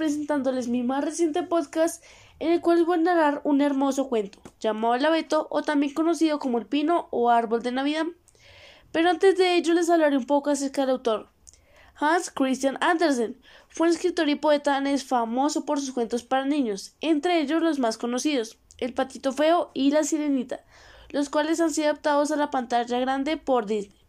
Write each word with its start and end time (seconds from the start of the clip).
Presentándoles 0.00 0.68
mi 0.68 0.82
más 0.82 1.04
reciente 1.04 1.42
podcast 1.42 2.02
en 2.38 2.52
el 2.52 2.62
cual 2.62 2.86
voy 2.86 2.96
a 2.96 3.02
narrar 3.02 3.42
un 3.44 3.60
hermoso 3.60 4.08
cuento 4.08 4.38
llamado 4.58 4.94
El 4.94 5.04
abeto 5.04 5.46
o 5.50 5.60
también 5.60 5.92
conocido 5.92 6.38
como 6.38 6.56
el 6.56 6.64
pino 6.64 7.08
o 7.10 7.28
árbol 7.28 7.62
de 7.62 7.70
Navidad. 7.70 8.06
Pero 8.92 9.10
antes 9.10 9.36
de 9.36 9.56
ello 9.56 9.74
les 9.74 9.90
hablaré 9.90 10.16
un 10.16 10.24
poco 10.24 10.48
acerca 10.48 10.80
del 10.80 10.92
autor. 10.92 11.28
Hans 11.96 12.30
Christian 12.30 12.78
Andersen 12.80 13.38
fue 13.68 13.88
un 13.88 13.92
escritor 13.92 14.30
y 14.30 14.36
poeta 14.36 14.70
danés 14.70 15.04
famoso 15.04 15.66
por 15.66 15.78
sus 15.78 15.92
cuentos 15.92 16.22
para 16.22 16.46
niños, 16.46 16.94
entre 17.02 17.38
ellos 17.38 17.60
los 17.60 17.78
más 17.78 17.98
conocidos, 17.98 18.56
El 18.78 18.94
patito 18.94 19.34
feo 19.34 19.70
y 19.74 19.90
La 19.90 20.02
sirenita, 20.02 20.64
los 21.10 21.28
cuales 21.28 21.60
han 21.60 21.74
sido 21.74 21.88
adaptados 21.88 22.30
a 22.30 22.36
la 22.36 22.50
pantalla 22.50 23.00
grande 23.00 23.36
por 23.36 23.66
Disney. 23.66 24.00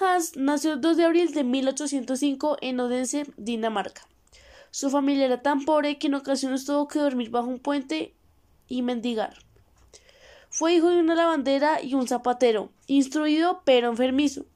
Hans 0.00 0.36
nació 0.36 0.72
el 0.72 0.80
2 0.80 0.96
de 0.96 1.04
abril 1.04 1.32
de 1.34 1.44
1805 1.44 2.56
en 2.60 2.80
Odense, 2.80 3.26
Dinamarca. 3.36 4.10
Su 4.70 4.88
familia 4.88 5.26
era 5.26 5.42
tan 5.42 5.64
pobre 5.64 5.98
que 5.98 6.06
en 6.06 6.14
ocasiones 6.14 6.64
tuvo 6.64 6.86
que 6.86 7.00
dormir 7.00 7.30
bajo 7.30 7.48
un 7.48 7.58
puente 7.58 8.14
y 8.68 8.82
mendigar. 8.82 9.38
Fue 10.48 10.74
hijo 10.74 10.90
de 10.90 11.00
una 11.00 11.14
lavandera 11.14 11.82
y 11.82 11.94
un 11.94 12.06
zapatero, 12.06 12.70
instruido 12.86 13.62
pero 13.64 13.88
enfermizo. 13.88 14.46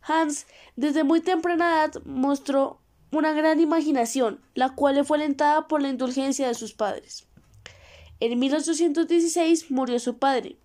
Hans, 0.00 0.46
desde 0.76 1.04
muy 1.04 1.20
temprana 1.20 1.84
edad, 1.84 2.02
mostró 2.04 2.78
una 3.12 3.32
gran 3.32 3.60
imaginación, 3.60 4.40
la 4.54 4.74
cual 4.74 4.94
le 4.94 5.04
fue 5.04 5.18
alentada 5.18 5.68
por 5.68 5.82
la 5.82 5.88
indulgencia 5.88 6.48
de 6.48 6.54
sus 6.54 6.72
padres. 6.72 7.26
En 8.20 8.38
1816 8.38 9.70
murió 9.70 9.98
su 9.98 10.18
padre, 10.18 10.56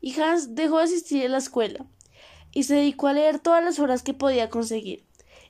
y 0.00 0.18
Hans 0.20 0.54
dejó 0.54 0.78
de 0.78 0.84
asistir 0.84 1.24
a 1.24 1.28
la 1.28 1.38
escuela, 1.38 1.86
y 2.52 2.64
se 2.64 2.74
dedicó 2.74 3.06
a 3.06 3.14
leer 3.14 3.38
todas 3.38 3.64
las 3.64 3.78
horas 3.78 4.02
que 4.02 4.14
podía 4.14 4.50
conseguir 4.50 5.07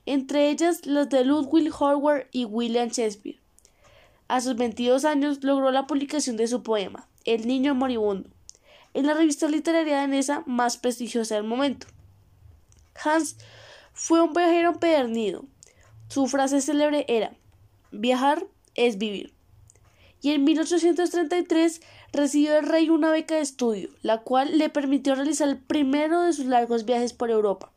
entre 0.09 0.49
ellas 0.49 0.87
las 0.87 1.11
de 1.11 1.23
Ludwig 1.23 1.71
Howard 1.79 2.29
y 2.33 2.47
William 2.47 2.89
Shakespeare. 2.89 3.39
A 4.27 4.41
sus 4.41 4.57
22 4.57 5.05
años 5.05 5.45
logró 5.45 5.71
la 5.71 5.87
publicación 5.87 6.39
de 6.39 6.49
su 6.49 6.63
poema, 6.63 7.07
El 7.27 7.47
niño 7.47 7.75
moribundo, 7.75 8.31
en 8.95 9.07
la 9.07 9.13
revista 9.13 9.49
literaria 9.49 9.99
danesa 9.99 10.43
más 10.47 10.79
prestigiosa 10.79 11.35
del 11.35 11.45
momento. 11.45 11.87
Hans 13.05 13.37
fue 13.93 14.23
un 14.23 14.33
viajero 14.33 14.71
empedernido. 14.71 15.45
Su 16.09 16.27
frase 16.27 16.63
célebre 16.63 17.05
era 17.09 17.33
Viajar 17.91 18.47
es 18.77 18.97
vivir. 18.97 19.35
Y 20.23 20.31
en 20.31 20.45
1833 20.45 21.83
recibió 22.13 22.55
del 22.55 22.67
rey 22.67 22.89
una 22.89 23.11
beca 23.11 23.35
de 23.35 23.43
estudio, 23.43 23.91
la 24.01 24.23
cual 24.23 24.57
le 24.57 24.71
permitió 24.71 25.15
realizar 25.15 25.49
el 25.49 25.59
primero 25.59 26.23
de 26.23 26.33
sus 26.33 26.47
largos 26.47 26.87
viajes 26.87 27.13
por 27.13 27.31
Europa. 27.31 27.73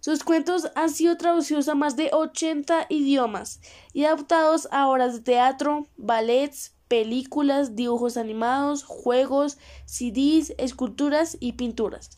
Sus 0.00 0.22
cuentos 0.22 0.70
han 0.76 0.90
sido 0.90 1.16
traducidos 1.16 1.68
a 1.68 1.74
más 1.74 1.96
de 1.96 2.10
80 2.12 2.86
idiomas 2.88 3.60
y 3.92 4.04
adaptados 4.04 4.68
a 4.70 4.88
obras 4.88 5.14
de 5.14 5.20
teatro, 5.20 5.86
ballets, 5.96 6.72
películas, 6.86 7.74
dibujos 7.74 8.16
animados, 8.16 8.84
juegos, 8.84 9.58
CDs, 9.86 10.54
esculturas 10.56 11.36
y 11.40 11.52
pinturas. 11.52 12.10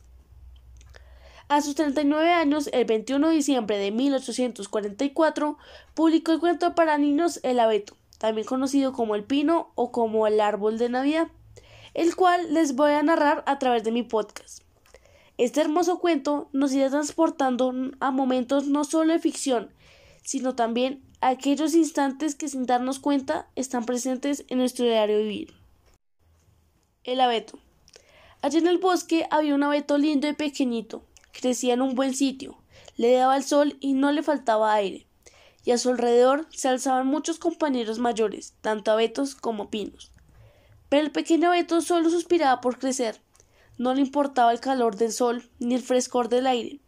A 1.48 1.62
sus 1.62 1.74
39 1.74 2.30
años, 2.30 2.68
el 2.72 2.84
21 2.84 3.28
de 3.28 3.34
diciembre 3.34 3.78
de 3.78 3.90
1844, 3.90 5.58
publicó 5.94 6.32
el 6.32 6.38
cuento 6.38 6.74
para 6.74 6.98
niños 6.98 7.40
El 7.42 7.58
abeto, 7.58 7.96
también 8.18 8.46
conocido 8.46 8.92
como 8.92 9.16
El 9.16 9.24
pino 9.24 9.72
o 9.74 9.90
como 9.90 10.26
El 10.28 10.40
árbol 10.40 10.78
de 10.78 10.90
Navidad, 10.90 11.28
el 11.94 12.14
cual 12.14 12.54
les 12.54 12.76
voy 12.76 12.92
a 12.92 13.02
narrar 13.02 13.42
a 13.46 13.58
través 13.58 13.82
de 13.82 13.90
mi 13.90 14.04
podcast. 14.04 14.62
Este 15.40 15.62
hermoso 15.62 16.00
cuento 16.00 16.50
nos 16.52 16.70
irá 16.74 16.90
transportando 16.90 17.72
a 17.98 18.10
momentos 18.10 18.66
no 18.66 18.84
solo 18.84 19.14
de 19.14 19.18
ficción, 19.18 19.72
sino 20.22 20.54
también 20.54 21.02
a 21.22 21.28
aquellos 21.28 21.74
instantes 21.74 22.34
que 22.34 22.50
sin 22.50 22.66
darnos 22.66 22.98
cuenta 22.98 23.48
están 23.56 23.86
presentes 23.86 24.44
en 24.48 24.58
nuestro 24.58 24.84
diario 24.84 25.16
vivir. 25.16 25.54
El 27.04 27.22
abeto. 27.22 27.58
Allí 28.42 28.58
en 28.58 28.66
el 28.66 28.76
bosque 28.76 29.26
había 29.30 29.54
un 29.54 29.62
abeto 29.62 29.96
lindo 29.96 30.28
y 30.28 30.34
pequeñito. 30.34 31.06
Crecía 31.32 31.72
en 31.72 31.80
un 31.80 31.94
buen 31.94 32.14
sitio, 32.14 32.58
le 32.98 33.10
daba 33.14 33.34
el 33.34 33.42
sol 33.42 33.78
y 33.80 33.94
no 33.94 34.12
le 34.12 34.22
faltaba 34.22 34.74
aire. 34.74 35.06
Y 35.64 35.70
a 35.70 35.78
su 35.78 35.88
alrededor 35.88 36.48
se 36.50 36.68
alzaban 36.68 37.06
muchos 37.06 37.38
compañeros 37.38 37.98
mayores, 37.98 38.52
tanto 38.60 38.90
abetos 38.90 39.36
como 39.36 39.70
pinos. 39.70 40.12
Pero 40.90 41.02
el 41.02 41.12
pequeño 41.12 41.48
abeto 41.48 41.80
solo 41.80 42.10
suspiraba 42.10 42.60
por 42.60 42.78
crecer 42.78 43.22
no 43.80 43.94
le 43.94 44.02
importaba 44.02 44.52
el 44.52 44.60
calor 44.60 44.96
del 44.96 45.10
sol 45.10 45.48
ni 45.58 45.74
el 45.74 45.80
frescor 45.80 46.28
del 46.28 46.46
aire, 46.46 46.80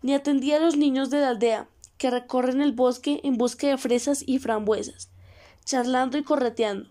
ni 0.00 0.14
atendía 0.14 0.56
a 0.56 0.60
los 0.60 0.78
niños 0.78 1.10
de 1.10 1.20
la 1.20 1.28
aldea, 1.28 1.68
que 1.98 2.08
recorren 2.08 2.62
el 2.62 2.72
bosque 2.72 3.20
en 3.22 3.36
busca 3.36 3.66
de 3.66 3.76
fresas 3.76 4.24
y 4.26 4.38
frambuesas, 4.38 5.10
charlando 5.66 6.16
y 6.16 6.22
correteando. 6.22 6.88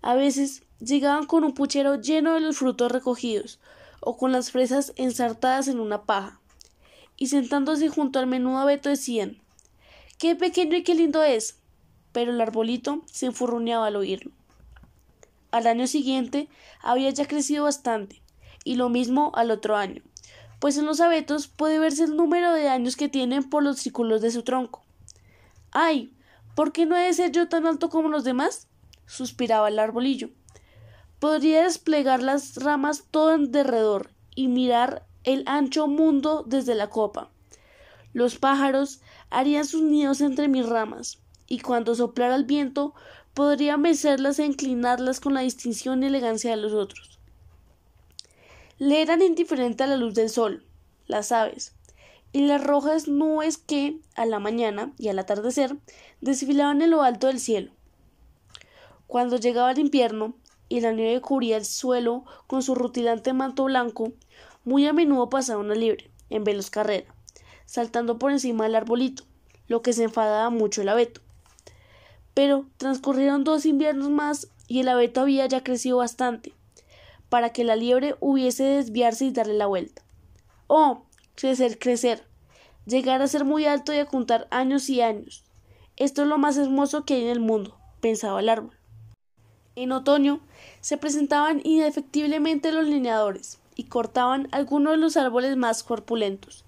A 0.00 0.14
veces 0.14 0.62
llegaban 0.80 1.26
con 1.26 1.44
un 1.44 1.52
puchero 1.52 1.96
lleno 1.96 2.32
de 2.32 2.40
los 2.40 2.56
frutos 2.56 2.90
recogidos, 2.90 3.60
o 4.00 4.16
con 4.16 4.32
las 4.32 4.50
fresas 4.50 4.94
ensartadas 4.96 5.68
en 5.68 5.78
una 5.78 6.04
paja, 6.04 6.40
y 7.18 7.26
sentándose 7.26 7.90
junto 7.90 8.18
al 8.18 8.26
menudo 8.26 8.56
abeto 8.56 8.88
decían 8.88 9.42
Qué 10.16 10.36
pequeño 10.36 10.74
y 10.74 10.84
qué 10.84 10.94
lindo 10.94 11.22
es. 11.22 11.58
Pero 12.12 12.32
el 12.32 12.40
arbolito 12.40 13.02
se 13.04 13.26
enfurruñaba 13.26 13.88
al 13.88 13.96
oírlo. 13.96 14.32
Al 15.50 15.66
año 15.66 15.86
siguiente 15.86 16.48
había 16.80 17.10
ya 17.10 17.28
crecido 17.28 17.64
bastante, 17.64 18.22
y 18.66 18.74
lo 18.74 18.88
mismo 18.88 19.30
al 19.36 19.52
otro 19.52 19.76
año, 19.76 20.02
pues 20.58 20.76
en 20.76 20.86
los 20.86 21.00
abetos 21.00 21.46
puede 21.46 21.78
verse 21.78 22.02
el 22.02 22.16
número 22.16 22.52
de 22.52 22.68
años 22.68 22.96
que 22.96 23.08
tienen 23.08 23.48
por 23.48 23.62
los 23.62 23.78
círculos 23.78 24.20
de 24.20 24.32
su 24.32 24.42
tronco. 24.42 24.82
¡Ay! 25.70 26.12
¿Por 26.56 26.72
qué 26.72 26.84
no 26.84 26.96
he 26.96 27.04
de 27.04 27.14
ser 27.14 27.30
yo 27.30 27.48
tan 27.48 27.64
alto 27.66 27.88
como 27.88 28.08
los 28.08 28.24
demás? 28.24 28.66
suspiraba 29.06 29.68
el 29.68 29.78
arbolillo. 29.78 30.30
Podría 31.20 31.62
desplegar 31.62 32.22
las 32.22 32.56
ramas 32.56 33.04
todo 33.10 33.34
en 33.34 33.52
derredor 33.52 34.10
y 34.34 34.48
mirar 34.48 35.06
el 35.22 35.44
ancho 35.46 35.86
mundo 35.86 36.44
desde 36.44 36.74
la 36.74 36.90
copa. 36.90 37.30
Los 38.12 38.36
pájaros 38.36 39.00
harían 39.30 39.64
sus 39.64 39.82
nidos 39.82 40.20
entre 40.20 40.48
mis 40.48 40.68
ramas, 40.68 41.20
y 41.46 41.60
cuando 41.60 41.94
soplara 41.94 42.34
el 42.34 42.44
viento 42.44 42.94
podría 43.32 43.76
mecerlas 43.76 44.40
e 44.40 44.44
inclinarlas 44.44 45.20
con 45.20 45.34
la 45.34 45.42
distinción 45.42 46.02
y 46.02 46.06
elegancia 46.06 46.50
de 46.50 46.56
los 46.56 46.72
otros. 46.72 47.15
Le 48.78 49.00
eran 49.00 49.22
indiferentes 49.22 49.86
a 49.86 49.88
la 49.88 49.96
luz 49.96 50.12
del 50.12 50.28
sol, 50.28 50.62
las 51.06 51.32
aves, 51.32 51.74
y 52.32 52.42
las 52.46 52.62
rojas 52.62 53.08
nubes 53.08 53.56
que, 53.56 54.00
a 54.14 54.26
la 54.26 54.38
mañana 54.38 54.92
y 54.98 55.08
al 55.08 55.18
atardecer, 55.18 55.78
desfilaban 56.20 56.82
en 56.82 56.90
lo 56.90 57.02
alto 57.02 57.28
del 57.28 57.40
cielo. 57.40 57.72
Cuando 59.06 59.38
llegaba 59.38 59.70
el 59.70 59.78
invierno 59.78 60.34
y 60.68 60.80
la 60.80 60.92
nieve 60.92 61.22
cubría 61.22 61.56
el 61.56 61.64
suelo 61.64 62.26
con 62.46 62.62
su 62.62 62.74
rutilante 62.74 63.32
manto 63.32 63.64
blanco, 63.64 64.12
muy 64.64 64.86
a 64.86 64.92
menudo 64.92 65.30
pasaba 65.30 65.58
una 65.58 65.74
libre, 65.74 66.10
en 66.28 66.44
veloz 66.44 66.68
carrera, 66.68 67.14
saltando 67.64 68.18
por 68.18 68.30
encima 68.30 68.64
del 68.64 68.74
arbolito, 68.74 69.22
lo 69.68 69.80
que 69.80 69.94
se 69.94 70.04
enfadaba 70.04 70.50
mucho 70.50 70.82
el 70.82 70.90
abeto. 70.90 71.22
Pero 72.34 72.66
transcurrieron 72.76 73.42
dos 73.42 73.64
inviernos 73.64 74.10
más 74.10 74.48
y 74.68 74.80
el 74.80 74.88
abeto 74.88 75.22
había 75.22 75.46
ya 75.46 75.64
crecido 75.64 75.96
bastante, 75.96 76.52
para 77.28 77.50
que 77.50 77.64
la 77.64 77.76
liebre 77.76 78.16
hubiese 78.20 78.64
de 78.64 78.76
desviarse 78.76 79.26
y 79.26 79.32
darle 79.32 79.54
la 79.54 79.66
vuelta. 79.66 80.02
Oh, 80.66 81.02
crecer, 81.34 81.78
crecer, 81.78 82.24
llegar 82.86 83.22
a 83.22 83.28
ser 83.28 83.44
muy 83.44 83.66
alto 83.66 83.92
y 83.92 83.98
a 83.98 84.06
contar 84.06 84.46
años 84.50 84.88
y 84.88 85.00
años. 85.00 85.44
Esto 85.96 86.22
es 86.22 86.28
lo 86.28 86.38
más 86.38 86.56
hermoso 86.56 87.04
que 87.04 87.14
hay 87.14 87.22
en 87.24 87.30
el 87.30 87.40
mundo, 87.40 87.76
pensaba 88.00 88.40
el 88.40 88.48
árbol. 88.48 88.76
En 89.74 89.92
otoño 89.92 90.40
se 90.80 90.96
presentaban 90.96 91.60
indefectiblemente 91.64 92.72
los 92.72 92.86
lineadores 92.86 93.58
y 93.74 93.84
cortaban 93.84 94.48
algunos 94.52 94.92
de 94.92 94.98
los 94.98 95.16
árboles 95.16 95.56
más 95.56 95.82
corpulentos. 95.82 96.64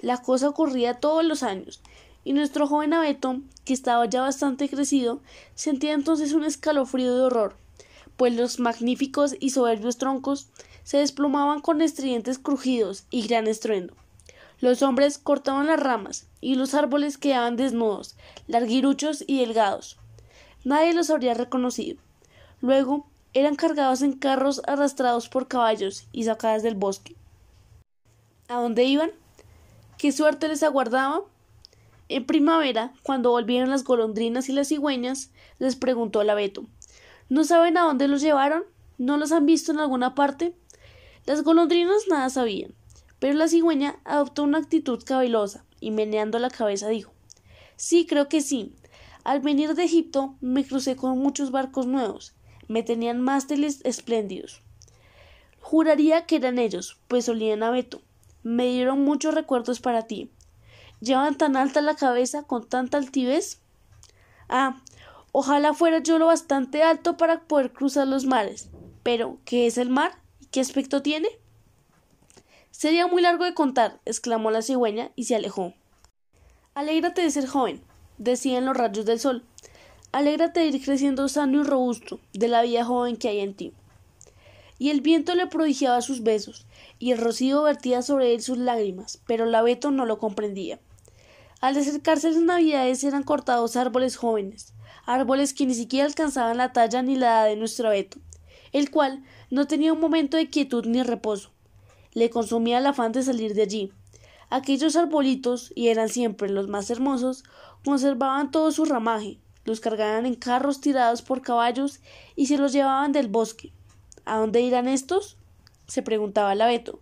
La 0.00 0.18
cosa 0.18 0.48
ocurría 0.48 1.00
todos 1.00 1.24
los 1.24 1.42
años, 1.42 1.82
y 2.24 2.32
nuestro 2.32 2.66
joven 2.66 2.92
abeto, 2.92 3.40
que 3.64 3.72
estaba 3.72 4.04
ya 4.06 4.20
bastante 4.22 4.68
crecido, 4.68 5.20
sentía 5.54 5.92
entonces 5.92 6.32
un 6.32 6.44
escalofrío 6.44 7.14
de 7.14 7.22
horror 7.22 7.59
pues 8.20 8.36
los 8.36 8.60
magníficos 8.60 9.34
y 9.40 9.48
soberbios 9.48 9.96
troncos 9.96 10.50
se 10.82 10.98
desplomaban 10.98 11.62
con 11.62 11.80
estridentes 11.80 12.38
crujidos 12.38 13.06
y 13.08 13.26
gran 13.26 13.46
estruendo. 13.46 13.94
Los 14.60 14.82
hombres 14.82 15.16
cortaban 15.16 15.68
las 15.68 15.80
ramas, 15.80 16.26
y 16.42 16.54
los 16.56 16.74
árboles 16.74 17.16
quedaban 17.16 17.56
desnudos, 17.56 18.16
larguiruchos 18.46 19.24
y 19.26 19.38
delgados. 19.40 19.96
Nadie 20.64 20.92
los 20.92 21.08
habría 21.08 21.32
reconocido. 21.32 21.98
Luego 22.60 23.06
eran 23.32 23.56
cargados 23.56 24.02
en 24.02 24.12
carros 24.12 24.60
arrastrados 24.66 25.30
por 25.30 25.48
caballos 25.48 26.06
y 26.12 26.24
sacadas 26.24 26.62
del 26.62 26.74
bosque. 26.74 27.16
¿A 28.48 28.56
dónde 28.56 28.84
iban? 28.84 29.12
¿Qué 29.96 30.12
suerte 30.12 30.46
les 30.46 30.62
aguardaba? 30.62 31.22
En 32.10 32.26
primavera, 32.26 32.92
cuando 33.02 33.30
volvieron 33.30 33.70
las 33.70 33.82
golondrinas 33.82 34.50
y 34.50 34.52
las 34.52 34.68
cigüeñas, 34.68 35.30
les 35.58 35.74
preguntó 35.74 36.20
el 36.20 36.28
abeto 36.28 36.66
¿No 37.30 37.44
saben 37.44 37.78
a 37.78 37.82
dónde 37.82 38.08
los 38.08 38.22
llevaron? 38.22 38.64
¿No 38.98 39.16
los 39.16 39.30
han 39.30 39.46
visto 39.46 39.70
en 39.70 39.78
alguna 39.78 40.16
parte? 40.16 40.52
Las 41.26 41.44
golondrinas 41.44 42.08
nada 42.08 42.28
sabían, 42.28 42.74
pero 43.20 43.34
la 43.34 43.46
cigüeña 43.46 44.00
adoptó 44.04 44.42
una 44.42 44.58
actitud 44.58 45.00
cabelosa 45.04 45.64
y 45.78 45.92
meneando 45.92 46.40
la 46.40 46.50
cabeza 46.50 46.88
dijo 46.88 47.12
Sí, 47.76 48.04
creo 48.04 48.28
que 48.28 48.40
sí. 48.40 48.74
Al 49.22 49.38
venir 49.40 49.74
de 49.74 49.84
Egipto 49.84 50.34
me 50.40 50.66
crucé 50.66 50.96
con 50.96 51.18
muchos 51.18 51.52
barcos 51.52 51.86
nuevos. 51.86 52.34
Me 52.66 52.82
tenían 52.82 53.20
mástiles 53.20 53.80
espléndidos. 53.84 54.60
Juraría 55.60 56.26
que 56.26 56.36
eran 56.36 56.58
ellos, 56.58 56.98
pues 57.06 57.28
olían 57.28 57.62
a 57.62 57.70
Beto. 57.70 58.02
Me 58.42 58.66
dieron 58.66 59.04
muchos 59.04 59.34
recuerdos 59.34 59.78
para 59.78 60.02
ti. 60.08 60.32
¿Llevan 61.00 61.38
tan 61.38 61.56
alta 61.56 61.80
la 61.80 61.94
cabeza 61.94 62.42
con 62.42 62.68
tanta 62.68 62.98
altivez? 62.98 63.60
Ah, 64.48 64.82
ojalá 65.32 65.74
fuera 65.74 65.98
yo 65.98 66.18
lo 66.18 66.26
bastante 66.26 66.82
alto 66.82 67.16
para 67.16 67.40
poder 67.40 67.72
cruzar 67.72 68.06
los 68.06 68.26
mares. 68.26 68.70
Pero, 69.02 69.38
¿qué 69.44 69.66
es 69.66 69.78
el 69.78 69.88
mar? 69.88 70.12
¿Y 70.40 70.46
qué 70.46 70.60
aspecto 70.60 71.02
tiene? 71.02 71.28
Sería 72.70 73.06
muy 73.06 73.22
largo 73.22 73.44
de 73.44 73.54
contar, 73.54 74.00
exclamó 74.04 74.50
la 74.50 74.62
cigüeña 74.62 75.10
y 75.14 75.24
se 75.24 75.36
alejó. 75.36 75.74
Alégrate 76.74 77.22
de 77.22 77.30
ser 77.30 77.46
joven, 77.46 77.82
decían 78.18 78.64
los 78.64 78.76
rayos 78.76 79.04
del 79.04 79.20
sol. 79.20 79.44
Alégrate 80.12 80.60
de 80.60 80.66
ir 80.66 80.84
creciendo 80.84 81.28
sano 81.28 81.60
y 81.60 81.64
robusto, 81.64 82.20
de 82.32 82.48
la 82.48 82.62
vida 82.62 82.84
joven 82.84 83.16
que 83.16 83.28
hay 83.28 83.40
en 83.40 83.54
ti. 83.54 83.72
Y 84.78 84.90
el 84.90 85.02
viento 85.02 85.34
le 85.34 85.46
prodigiaba 85.46 86.00
sus 86.00 86.22
besos, 86.22 86.66
y 86.98 87.12
el 87.12 87.18
rocío 87.18 87.62
vertía 87.62 88.02
sobre 88.02 88.34
él 88.34 88.40
sus 88.40 88.56
lágrimas, 88.56 89.20
pero 89.26 89.44
la 89.44 89.62
Beto 89.62 89.90
no 89.90 90.06
lo 90.06 90.18
comprendía. 90.18 90.80
Al 91.60 91.76
acercarse 91.76 92.30
las 92.30 92.40
navidades 92.40 93.04
eran 93.04 93.22
cortados 93.22 93.76
árboles 93.76 94.16
jóvenes, 94.16 94.72
árboles 95.06 95.54
que 95.54 95.66
ni 95.66 95.74
siquiera 95.74 96.06
alcanzaban 96.06 96.56
la 96.56 96.72
talla 96.72 97.02
ni 97.02 97.16
la 97.16 97.26
edad 97.26 97.44
de 97.46 97.56
nuestro 97.56 97.88
abeto, 97.88 98.18
el 98.72 98.90
cual 98.90 99.22
no 99.50 99.66
tenía 99.66 99.92
un 99.92 100.00
momento 100.00 100.36
de 100.36 100.48
quietud 100.48 100.86
ni 100.86 101.02
reposo. 101.02 101.50
Le 102.12 102.30
consumía 102.30 102.78
el 102.78 102.86
afán 102.86 103.12
de 103.12 103.22
salir 103.22 103.54
de 103.54 103.62
allí. 103.62 103.92
Aquellos 104.48 104.96
arbolitos, 104.96 105.72
y 105.74 105.88
eran 105.88 106.08
siempre 106.08 106.48
los 106.48 106.68
más 106.68 106.90
hermosos, 106.90 107.44
conservaban 107.84 108.50
todo 108.50 108.72
su 108.72 108.84
ramaje, 108.84 109.38
los 109.64 109.80
cargaban 109.80 110.26
en 110.26 110.34
carros 110.34 110.80
tirados 110.80 111.22
por 111.22 111.42
caballos 111.42 112.00
y 112.36 112.46
se 112.46 112.58
los 112.58 112.72
llevaban 112.72 113.12
del 113.12 113.28
bosque. 113.28 113.72
¿A 114.24 114.38
dónde 114.38 114.60
irán 114.60 114.88
estos? 114.88 115.36
se 115.86 116.02
preguntaba 116.02 116.52
el 116.52 116.60
abeto. 116.60 117.00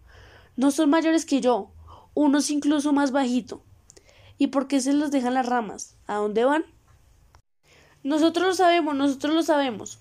No 0.56 0.70
son 0.70 0.90
mayores 0.90 1.26
que 1.26 1.40
yo, 1.40 1.70
unos 2.14 2.50
incluso 2.50 2.92
más 2.92 3.12
bajito. 3.12 3.62
¿Y 4.38 4.48
por 4.48 4.66
qué 4.66 4.80
se 4.80 4.92
los 4.92 5.10
dejan 5.10 5.34
las 5.34 5.46
ramas? 5.46 5.96
¿A 6.06 6.16
dónde 6.16 6.44
van? 6.44 6.64
Nosotros 8.08 8.46
lo 8.46 8.54
sabemos, 8.54 8.96
nosotros 8.96 9.34
lo 9.34 9.42
sabemos, 9.42 9.98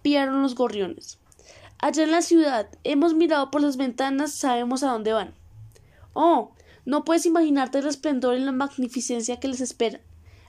piaron 0.00 0.40
los 0.40 0.54
gorriones. 0.54 1.18
Allá 1.78 2.04
en 2.04 2.10
la 2.10 2.22
ciudad, 2.22 2.70
hemos 2.84 3.12
mirado 3.12 3.50
por 3.50 3.60
las 3.60 3.76
ventanas, 3.76 4.32
sabemos 4.32 4.82
a 4.82 4.90
dónde 4.90 5.12
van. 5.12 5.34
Oh, 6.14 6.52
no 6.86 7.04
puedes 7.04 7.26
imaginarte 7.26 7.80
el 7.80 7.86
esplendor 7.86 8.34
y 8.34 8.40
la 8.40 8.52
magnificencia 8.52 9.40
que 9.40 9.48
les 9.48 9.60
espera. 9.60 10.00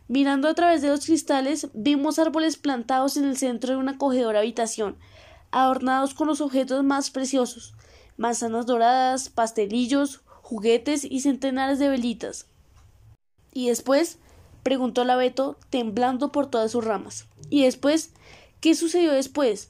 Mirando 0.08 0.48
a 0.48 0.54
través 0.54 0.82
de 0.82 0.88
los 0.88 1.06
cristales, 1.06 1.68
vimos 1.74 2.18
árboles 2.18 2.56
plantados 2.56 3.18
en 3.18 3.26
el 3.26 3.36
centro 3.36 3.74
de 3.74 3.78
una 3.78 3.92
acogedora 3.92 4.40
habitación, 4.40 4.96
adornados 5.52 6.14
con 6.14 6.28
los 6.28 6.40
objetos 6.40 6.82
más 6.86 7.12
preciosos, 7.12 7.74
manzanas 8.16 8.68
doradas, 8.68 9.28
pastelillos, 9.28 10.22
juguetes 10.44 11.04
y 11.04 11.20
centenares 11.20 11.78
de 11.78 11.90
velitas. 11.90 12.46
¿Y 13.52 13.68
después? 13.68 14.18
Preguntó 14.66 15.04
el 15.04 15.12
abeto, 15.12 15.60
temblando 15.70 16.32
por 16.32 16.48
todas 16.48 16.72
sus 16.72 16.84
ramas. 16.84 17.28
¿Y 17.52 17.66
después? 17.66 18.14
¿Qué 18.62 18.74
sucedió 18.74 19.12
después? 19.12 19.70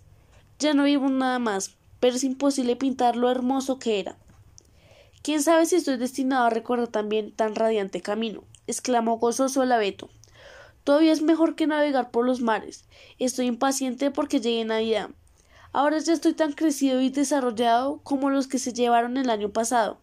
Ya 0.57 0.73
no 0.73 0.85
vimos 0.85 1.11
nada 1.11 1.37
más, 1.37 1.75
pero 1.99 2.15
es 2.15 2.23
imposible 2.23 2.77
pintar 2.77 3.17
lo 3.17 3.29
hermoso 3.29 3.77
que 3.77 3.99
era. 3.99 4.17
¿Quién 5.21 5.43
sabe 5.43 5.65
si 5.65 5.75
estoy 5.75 5.97
destinado 5.97 6.45
a 6.45 6.49
recorrer 6.49 6.87
también 6.87 7.33
tan 7.33 7.55
radiante 7.55 7.99
camino? 7.99 8.45
exclamó 8.67 9.17
gozoso 9.17 9.63
el 9.63 9.73
abeto. 9.73 10.09
Todavía 10.85 11.11
es 11.11 11.21
mejor 11.21 11.55
que 11.55 11.67
navegar 11.67 12.09
por 12.09 12.25
los 12.25 12.39
mares. 12.39 12.85
Estoy 13.19 13.47
impaciente 13.47 14.11
porque 14.11 14.39
llegue 14.39 14.63
Navidad. 14.63 15.09
Ahora 15.73 15.97
ya 15.97 16.13
estoy 16.13 16.35
tan 16.35 16.53
crecido 16.53 17.01
y 17.01 17.09
desarrollado 17.09 17.99
como 18.03 18.29
los 18.29 18.47
que 18.47 18.59
se 18.59 18.71
llevaron 18.71 19.17
el 19.17 19.29
año 19.29 19.49
pasado. 19.49 19.99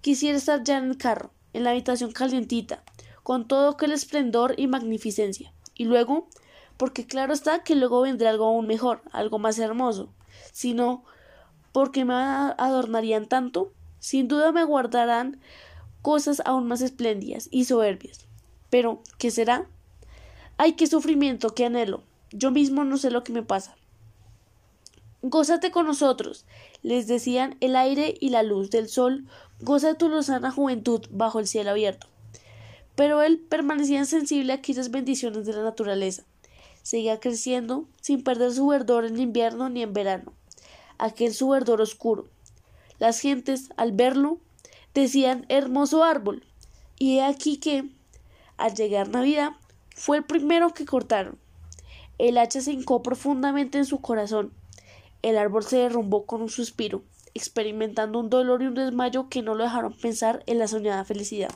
Quisiera 0.00 0.36
estar 0.36 0.64
ya 0.64 0.78
en 0.78 0.90
el 0.90 0.98
carro, 0.98 1.30
en 1.52 1.62
la 1.62 1.70
habitación 1.70 2.10
calientita, 2.10 2.82
con 3.26 3.48
todo 3.48 3.70
aquel 3.70 3.90
esplendor 3.90 4.54
y 4.56 4.68
magnificencia. 4.68 5.52
Y 5.74 5.86
luego, 5.86 6.28
porque 6.76 7.08
claro 7.08 7.32
está 7.32 7.64
que 7.64 7.74
luego 7.74 8.02
vendrá 8.02 8.30
algo 8.30 8.44
aún 8.44 8.68
mejor, 8.68 9.02
algo 9.10 9.40
más 9.40 9.58
hermoso. 9.58 10.10
Si 10.52 10.74
no, 10.74 11.02
¿por 11.72 11.90
qué 11.90 12.04
me 12.04 12.14
adornarían 12.14 13.26
tanto? 13.26 13.72
Sin 13.98 14.28
duda 14.28 14.52
me 14.52 14.62
guardarán 14.62 15.40
cosas 16.02 16.40
aún 16.44 16.68
más 16.68 16.82
espléndidas 16.82 17.48
y 17.50 17.64
soberbias. 17.64 18.28
Pero, 18.70 19.02
¿qué 19.18 19.32
será? 19.32 19.66
Ay, 20.56 20.74
qué 20.74 20.86
sufrimiento, 20.86 21.52
qué 21.52 21.66
anhelo. 21.66 22.04
Yo 22.30 22.52
mismo 22.52 22.84
no 22.84 22.96
sé 22.96 23.10
lo 23.10 23.24
que 23.24 23.32
me 23.32 23.42
pasa. 23.42 23.74
Gózate 25.22 25.72
con 25.72 25.86
nosotros, 25.86 26.44
les 26.84 27.08
decían 27.08 27.56
el 27.58 27.74
aire 27.74 28.16
y 28.20 28.28
la 28.28 28.44
luz 28.44 28.70
del 28.70 28.88
sol, 28.88 29.26
goza 29.58 29.94
tu 29.94 30.08
lozana 30.08 30.52
juventud 30.52 31.04
bajo 31.10 31.40
el 31.40 31.48
cielo 31.48 31.70
abierto. 31.72 32.06
Pero 32.96 33.22
él 33.22 33.38
permanecía 33.38 33.98
insensible 33.98 34.52
a 34.52 34.56
aquellas 34.56 34.90
bendiciones 34.90 35.46
de 35.46 35.52
la 35.52 35.62
naturaleza. 35.62 36.24
Seguía 36.82 37.20
creciendo, 37.20 37.86
sin 38.00 38.24
perder 38.24 38.52
su 38.52 38.66
verdor 38.66 39.04
en 39.04 39.20
invierno 39.20 39.68
ni 39.68 39.82
en 39.82 39.92
verano. 39.92 40.32
Aquel 40.98 41.34
su 41.34 41.50
verdor 41.50 41.80
oscuro. 41.80 42.26
Las 42.98 43.20
gentes, 43.20 43.68
al 43.76 43.92
verlo, 43.92 44.38
decían 44.94 45.44
hermoso 45.48 46.02
árbol. 46.02 46.44
Y 46.98 47.18
he 47.18 47.22
aquí 47.22 47.58
que, 47.58 47.84
al 48.56 48.74
llegar 48.74 49.08
Navidad, 49.08 49.52
fue 49.94 50.18
el 50.18 50.24
primero 50.24 50.72
que 50.72 50.86
cortaron. 50.86 51.38
El 52.18 52.38
hacha 52.38 52.62
se 52.62 52.72
hincó 52.72 53.02
profundamente 53.02 53.76
en 53.76 53.84
su 53.84 54.00
corazón. 54.00 54.52
El 55.20 55.36
árbol 55.36 55.64
se 55.64 55.76
derrumbó 55.76 56.24
con 56.24 56.40
un 56.40 56.48
suspiro, 56.48 57.02
experimentando 57.34 58.18
un 58.18 58.30
dolor 58.30 58.62
y 58.62 58.68
un 58.68 58.74
desmayo 58.74 59.28
que 59.28 59.42
no 59.42 59.54
lo 59.54 59.64
dejaron 59.64 59.92
pensar 59.92 60.42
en 60.46 60.58
la 60.58 60.68
soñada 60.68 61.04
felicidad. 61.04 61.50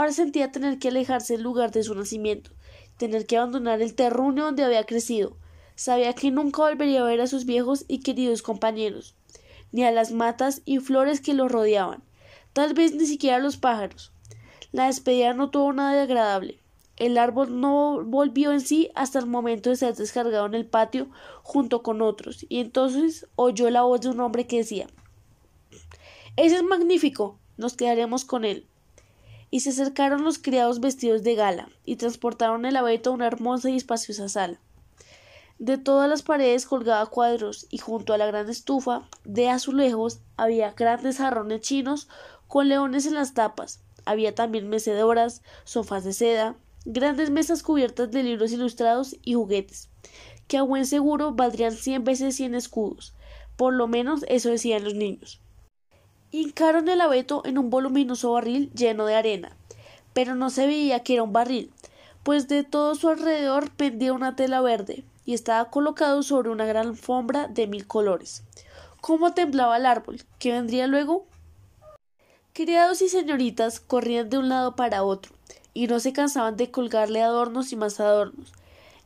Ahora 0.00 0.12
sentía 0.12 0.50
tener 0.50 0.78
que 0.78 0.88
alejarse 0.88 1.34
del 1.34 1.42
lugar 1.42 1.72
de 1.72 1.82
su 1.82 1.94
nacimiento, 1.94 2.52
tener 2.96 3.26
que 3.26 3.36
abandonar 3.36 3.82
el 3.82 3.94
terruño 3.94 4.44
donde 4.44 4.64
había 4.64 4.86
crecido. 4.86 5.36
Sabía 5.74 6.14
que 6.14 6.30
nunca 6.30 6.62
volvería 6.62 7.02
a 7.02 7.04
ver 7.04 7.20
a 7.20 7.26
sus 7.26 7.44
viejos 7.44 7.84
y 7.86 8.00
queridos 8.00 8.40
compañeros, 8.40 9.14
ni 9.72 9.84
a 9.84 9.90
las 9.90 10.10
matas 10.10 10.62
y 10.64 10.78
flores 10.78 11.20
que 11.20 11.34
los 11.34 11.52
rodeaban, 11.52 12.02
tal 12.54 12.72
vez 12.72 12.94
ni 12.94 13.04
siquiera 13.04 13.36
a 13.36 13.40
los 13.40 13.58
pájaros. 13.58 14.10
La 14.72 14.86
despedida 14.86 15.34
no 15.34 15.50
tuvo 15.50 15.70
nada 15.74 15.92
de 15.92 16.00
agradable. 16.00 16.62
El 16.96 17.18
árbol 17.18 17.60
no 17.60 18.02
volvió 18.02 18.52
en 18.52 18.62
sí 18.62 18.90
hasta 18.94 19.18
el 19.18 19.26
momento 19.26 19.68
de 19.68 19.76
ser 19.76 19.94
descargado 19.96 20.46
en 20.46 20.54
el 20.54 20.64
patio 20.64 21.10
junto 21.42 21.82
con 21.82 22.00
otros, 22.00 22.46
y 22.48 22.60
entonces 22.60 23.26
oyó 23.36 23.68
la 23.68 23.82
voz 23.82 24.00
de 24.00 24.08
un 24.08 24.20
hombre 24.20 24.46
que 24.46 24.56
decía 24.56 24.86
Ese 26.36 26.56
es 26.56 26.62
magnífico. 26.62 27.38
Nos 27.58 27.74
quedaremos 27.74 28.24
con 28.24 28.46
él. 28.46 28.69
Y 29.50 29.60
se 29.60 29.70
acercaron 29.70 30.24
los 30.24 30.38
criados 30.38 30.80
vestidos 30.80 31.22
de 31.22 31.34
gala, 31.34 31.68
y 31.84 31.96
transportaron 31.96 32.64
el 32.64 32.76
abeto 32.76 33.10
a 33.10 33.14
una 33.14 33.26
hermosa 33.26 33.70
y 33.70 33.76
espaciosa 33.76 34.28
sala. 34.28 34.60
De 35.58 35.76
todas 35.76 36.08
las 36.08 36.22
paredes 36.22 36.64
colgaba 36.64 37.04
cuadros, 37.06 37.66
y 37.68 37.76
junto 37.76 38.14
a 38.14 38.18
la 38.18 38.26
gran 38.26 38.48
estufa 38.48 39.08
de 39.24 39.50
azulejos 39.50 40.20
había 40.38 40.72
grandes 40.72 41.18
jarrones 41.18 41.60
chinos 41.60 42.08
con 42.48 42.68
leones 42.68 43.04
en 43.04 43.14
las 43.14 43.34
tapas. 43.34 43.82
Había 44.06 44.34
también 44.34 44.70
mecedoras, 44.70 45.42
sofás 45.64 46.04
de 46.04 46.14
seda, 46.14 46.56
grandes 46.86 47.30
mesas 47.30 47.62
cubiertas 47.62 48.10
de 48.10 48.22
libros 48.22 48.52
ilustrados 48.52 49.16
y 49.22 49.34
juguetes, 49.34 49.90
que 50.48 50.56
a 50.56 50.62
buen 50.62 50.86
seguro 50.86 51.32
valdrían 51.32 51.72
cien 51.72 52.04
veces 52.04 52.36
cien 52.36 52.54
escudos. 52.54 53.14
Por 53.56 53.74
lo 53.74 53.86
menos 53.86 54.24
eso 54.28 54.48
decían 54.48 54.84
los 54.84 54.94
niños. 54.94 55.42
Hincaron 56.32 56.88
el 56.88 57.00
abeto 57.00 57.42
en 57.44 57.58
un 57.58 57.70
voluminoso 57.70 58.30
barril 58.32 58.70
lleno 58.72 59.04
de 59.04 59.16
arena, 59.16 59.56
pero 60.12 60.36
no 60.36 60.50
se 60.50 60.64
veía 60.64 61.00
que 61.00 61.14
era 61.14 61.24
un 61.24 61.32
barril, 61.32 61.72
pues 62.22 62.46
de 62.46 62.62
todo 62.62 62.94
su 62.94 63.08
alrededor 63.08 63.70
pendía 63.72 64.12
una 64.12 64.36
tela 64.36 64.60
verde 64.60 65.02
y 65.24 65.34
estaba 65.34 65.70
colocado 65.70 66.22
sobre 66.22 66.50
una 66.50 66.66
gran 66.66 66.86
alfombra 66.86 67.48
de 67.48 67.66
mil 67.66 67.84
colores. 67.88 68.44
¿Cómo 69.00 69.34
temblaba 69.34 69.76
el 69.76 69.86
árbol? 69.86 70.22
¿Qué 70.38 70.52
vendría 70.52 70.86
luego? 70.86 71.26
Criados 72.52 73.02
y 73.02 73.08
señoritas 73.08 73.80
corrían 73.80 74.30
de 74.30 74.38
un 74.38 74.48
lado 74.48 74.76
para 74.76 75.02
otro, 75.02 75.32
y 75.74 75.88
no 75.88 75.98
se 75.98 76.12
cansaban 76.12 76.56
de 76.56 76.70
colgarle 76.70 77.22
adornos 77.22 77.72
y 77.72 77.76
más 77.76 77.98
adornos. 77.98 78.52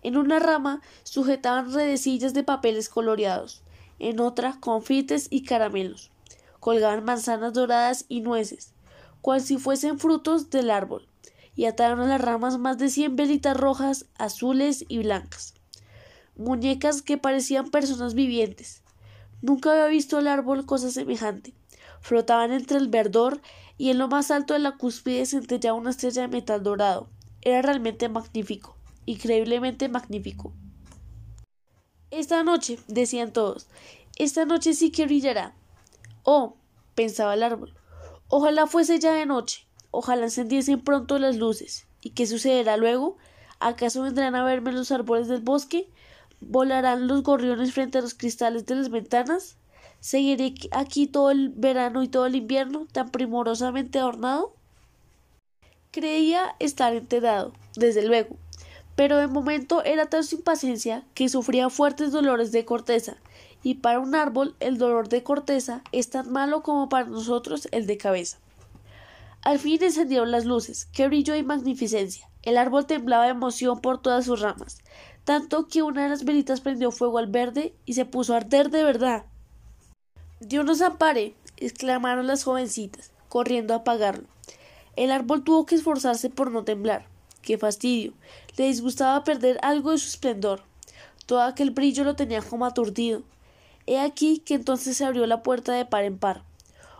En 0.02 0.18
una 0.18 0.40
rama 0.40 0.82
sujetaban 1.04 1.72
redecillas 1.72 2.34
de 2.34 2.42
papeles 2.42 2.90
coloreados, 2.90 3.62
en 3.98 4.20
otra 4.20 4.58
confites 4.60 5.28
y 5.30 5.44
caramelos. 5.44 6.10
Colgaban 6.64 7.04
manzanas 7.04 7.52
doradas 7.52 8.06
y 8.08 8.22
nueces, 8.22 8.72
cual 9.20 9.42
si 9.42 9.58
fuesen 9.58 9.98
frutos 9.98 10.48
del 10.48 10.70
árbol, 10.70 11.06
y 11.54 11.66
ataron 11.66 12.00
a 12.00 12.06
las 12.06 12.22
ramas 12.22 12.56
más 12.56 12.78
de 12.78 12.88
cien 12.88 13.16
velitas 13.16 13.54
rojas, 13.54 14.06
azules 14.16 14.82
y 14.88 14.96
blancas. 15.00 15.52
Muñecas 16.36 17.02
que 17.02 17.18
parecían 17.18 17.68
personas 17.68 18.14
vivientes. 18.14 18.82
Nunca 19.42 19.72
había 19.72 19.88
visto 19.88 20.18
el 20.18 20.26
árbol 20.26 20.64
cosa 20.64 20.90
semejante. 20.90 21.52
Flotaban 22.00 22.50
entre 22.50 22.78
el 22.78 22.88
verdor 22.88 23.42
y 23.76 23.90
en 23.90 23.98
lo 23.98 24.08
más 24.08 24.30
alto 24.30 24.54
de 24.54 24.60
la 24.60 24.78
cúspide 24.78 25.26
centellaba 25.26 25.76
una 25.78 25.90
estrella 25.90 26.22
de 26.22 26.28
metal 26.28 26.62
dorado. 26.62 27.10
era 27.42 27.60
realmente 27.60 28.08
magnífico, 28.08 28.78
increíblemente 29.04 29.90
magnífico. 29.90 30.54
Esta 32.10 32.42
noche, 32.42 32.78
decían 32.88 33.34
todos, 33.34 33.68
esta 34.16 34.46
noche 34.46 34.72
sí 34.72 34.90
que 34.90 35.04
brillará. 35.04 35.54
Oh, 36.24 36.56
pensaba 36.94 37.34
el 37.34 37.42
árbol, 37.42 37.74
ojalá 38.28 38.66
fuese 38.66 38.98
ya 38.98 39.12
de 39.12 39.26
noche, 39.26 39.66
ojalá 39.90 40.24
encendiesen 40.24 40.80
pronto 40.80 41.18
las 41.18 41.36
luces. 41.36 41.86
¿Y 42.00 42.10
qué 42.10 42.26
sucederá 42.26 42.78
luego? 42.78 43.18
¿Acaso 43.60 44.02
vendrán 44.02 44.34
a 44.34 44.42
verme 44.42 44.72
los 44.72 44.90
árboles 44.90 45.28
del 45.28 45.42
bosque? 45.42 45.90
¿Volarán 46.40 47.08
los 47.08 47.22
gorriones 47.22 47.74
frente 47.74 47.98
a 47.98 48.00
los 48.00 48.14
cristales 48.14 48.64
de 48.64 48.74
las 48.74 48.88
ventanas? 48.88 49.58
¿Seguiré 50.00 50.54
aquí 50.70 51.06
todo 51.06 51.30
el 51.30 51.50
verano 51.50 52.02
y 52.02 52.08
todo 52.08 52.24
el 52.24 52.36
invierno 52.36 52.86
tan 52.90 53.10
primorosamente 53.10 53.98
adornado? 53.98 54.54
Creía 55.90 56.56
estar 56.58 56.94
enterado, 56.94 57.52
desde 57.76 58.06
luego, 58.06 58.36
pero 58.96 59.18
de 59.18 59.26
momento 59.26 59.84
era 59.84 60.06
tan 60.06 60.24
su 60.24 60.36
impaciencia 60.36 61.04
que 61.14 61.28
sufría 61.28 61.70
fuertes 61.70 62.12
dolores 62.12 62.50
de 62.50 62.64
corteza, 62.64 63.16
y 63.64 63.76
para 63.76 63.98
un 63.98 64.14
árbol 64.14 64.54
el 64.60 64.78
dolor 64.78 65.08
de 65.08 65.24
corteza 65.24 65.82
es 65.90 66.10
tan 66.10 66.30
malo 66.30 66.62
como 66.62 66.88
para 66.88 67.08
nosotros 67.08 67.66
el 67.72 67.86
de 67.86 67.96
cabeza. 67.96 68.38
Al 69.42 69.58
fin 69.58 69.82
encendieron 69.82 70.30
las 70.30 70.44
luces, 70.44 70.86
qué 70.92 71.08
brillo 71.08 71.34
y 71.34 71.42
magnificencia. 71.42 72.28
El 72.42 72.58
árbol 72.58 72.86
temblaba 72.86 73.24
de 73.24 73.30
emoción 73.30 73.80
por 73.80 74.00
todas 74.00 74.26
sus 74.26 74.40
ramas, 74.40 74.78
tanto 75.24 75.66
que 75.66 75.82
una 75.82 76.04
de 76.04 76.10
las 76.10 76.24
velitas 76.24 76.60
prendió 76.60 76.90
fuego 76.90 77.18
al 77.18 77.26
verde 77.26 77.74
y 77.86 77.94
se 77.94 78.04
puso 78.04 78.34
a 78.34 78.36
arder 78.36 78.70
de 78.70 78.84
verdad. 78.84 79.24
Dios 80.40 80.64
nos 80.66 80.82
ampare, 80.82 81.34
exclamaron 81.56 82.26
las 82.26 82.44
jovencitas, 82.44 83.12
corriendo 83.30 83.72
a 83.72 83.78
apagarlo. 83.78 84.28
El 84.94 85.10
árbol 85.10 85.42
tuvo 85.42 85.64
que 85.64 85.74
esforzarse 85.74 86.28
por 86.28 86.50
no 86.50 86.64
temblar. 86.64 87.06
Qué 87.40 87.56
fastidio. 87.56 88.12
Le 88.56 88.66
disgustaba 88.66 89.24
perder 89.24 89.58
algo 89.62 89.90
de 89.90 89.98
su 89.98 90.08
esplendor. 90.08 90.62
Todo 91.26 91.42
aquel 91.42 91.70
brillo 91.70 92.04
lo 92.04 92.14
tenía 92.14 92.42
como 92.42 92.66
aturdido. 92.66 93.22
He 93.86 93.98
aquí 93.98 94.38
que 94.38 94.54
entonces 94.54 94.96
se 94.96 95.04
abrió 95.04 95.26
la 95.26 95.42
puerta 95.42 95.72
de 95.72 95.84
par 95.84 96.04
en 96.04 96.18
par. 96.18 96.44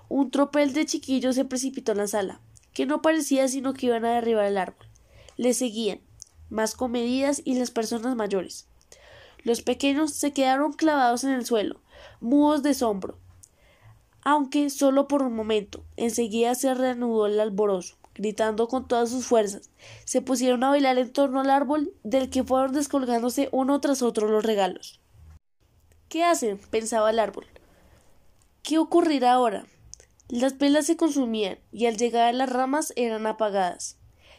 Un 0.08 0.30
tropel 0.30 0.72
de 0.72 0.84
chiquillos 0.84 1.34
se 1.34 1.44
precipitó 1.44 1.92
en 1.92 1.98
la 1.98 2.06
sala, 2.06 2.40
que 2.72 2.84
no 2.84 3.00
parecía 3.00 3.48
sino 3.48 3.72
que 3.72 3.86
iban 3.86 4.04
a 4.04 4.14
derribar 4.14 4.44
el 4.44 4.58
árbol. 4.58 4.86
Le 5.36 5.54
seguían, 5.54 6.00
más 6.50 6.74
comedidas 6.74 7.40
y 7.44 7.54
las 7.54 7.70
personas 7.70 8.16
mayores. 8.16 8.66
Los 9.42 9.62
pequeños 9.62 10.12
se 10.12 10.32
quedaron 10.32 10.72
clavados 10.72 11.24
en 11.24 11.30
el 11.30 11.46
suelo, 11.46 11.80
mudos 12.20 12.62
de 12.62 12.70
asombro, 12.70 13.18
aunque 14.22 14.70
solo 14.70 15.08
por 15.08 15.22
un 15.22 15.34
momento. 15.34 15.84
Enseguida 15.96 16.54
se 16.54 16.74
reanudó 16.74 17.26
el 17.26 17.40
alborozo, 17.40 17.96
gritando 18.14 18.68
con 18.68 18.88
todas 18.88 19.10
sus 19.10 19.26
fuerzas. 19.26 19.70
Se 20.04 20.22
pusieron 20.22 20.64
a 20.64 20.70
bailar 20.70 20.98
en 20.98 21.12
torno 21.12 21.40
al 21.40 21.50
árbol, 21.50 21.92
del 22.02 22.30
que 22.30 22.44
fueron 22.44 22.72
descolgándose 22.72 23.48
uno 23.52 23.80
tras 23.80 24.02
otro 24.02 24.28
los 24.28 24.44
regalos. 24.44 25.00
¿Qué 26.14 26.22
hacen? 26.22 26.58
pensaba 26.70 27.10
el 27.10 27.18
árbol. 27.18 27.44
¿Qué 28.62 28.78
ocurrirá 28.78 29.32
ahora? 29.32 29.66
Las 30.28 30.58
velas 30.58 30.86
se 30.86 30.96
consumían 30.96 31.58
y 31.72 31.86
al 31.86 31.96
llegar 31.96 32.28
a 32.28 32.32
las 32.32 32.48
ramas 32.48 32.92
eran 32.94 33.26
apagadas. 33.26 33.96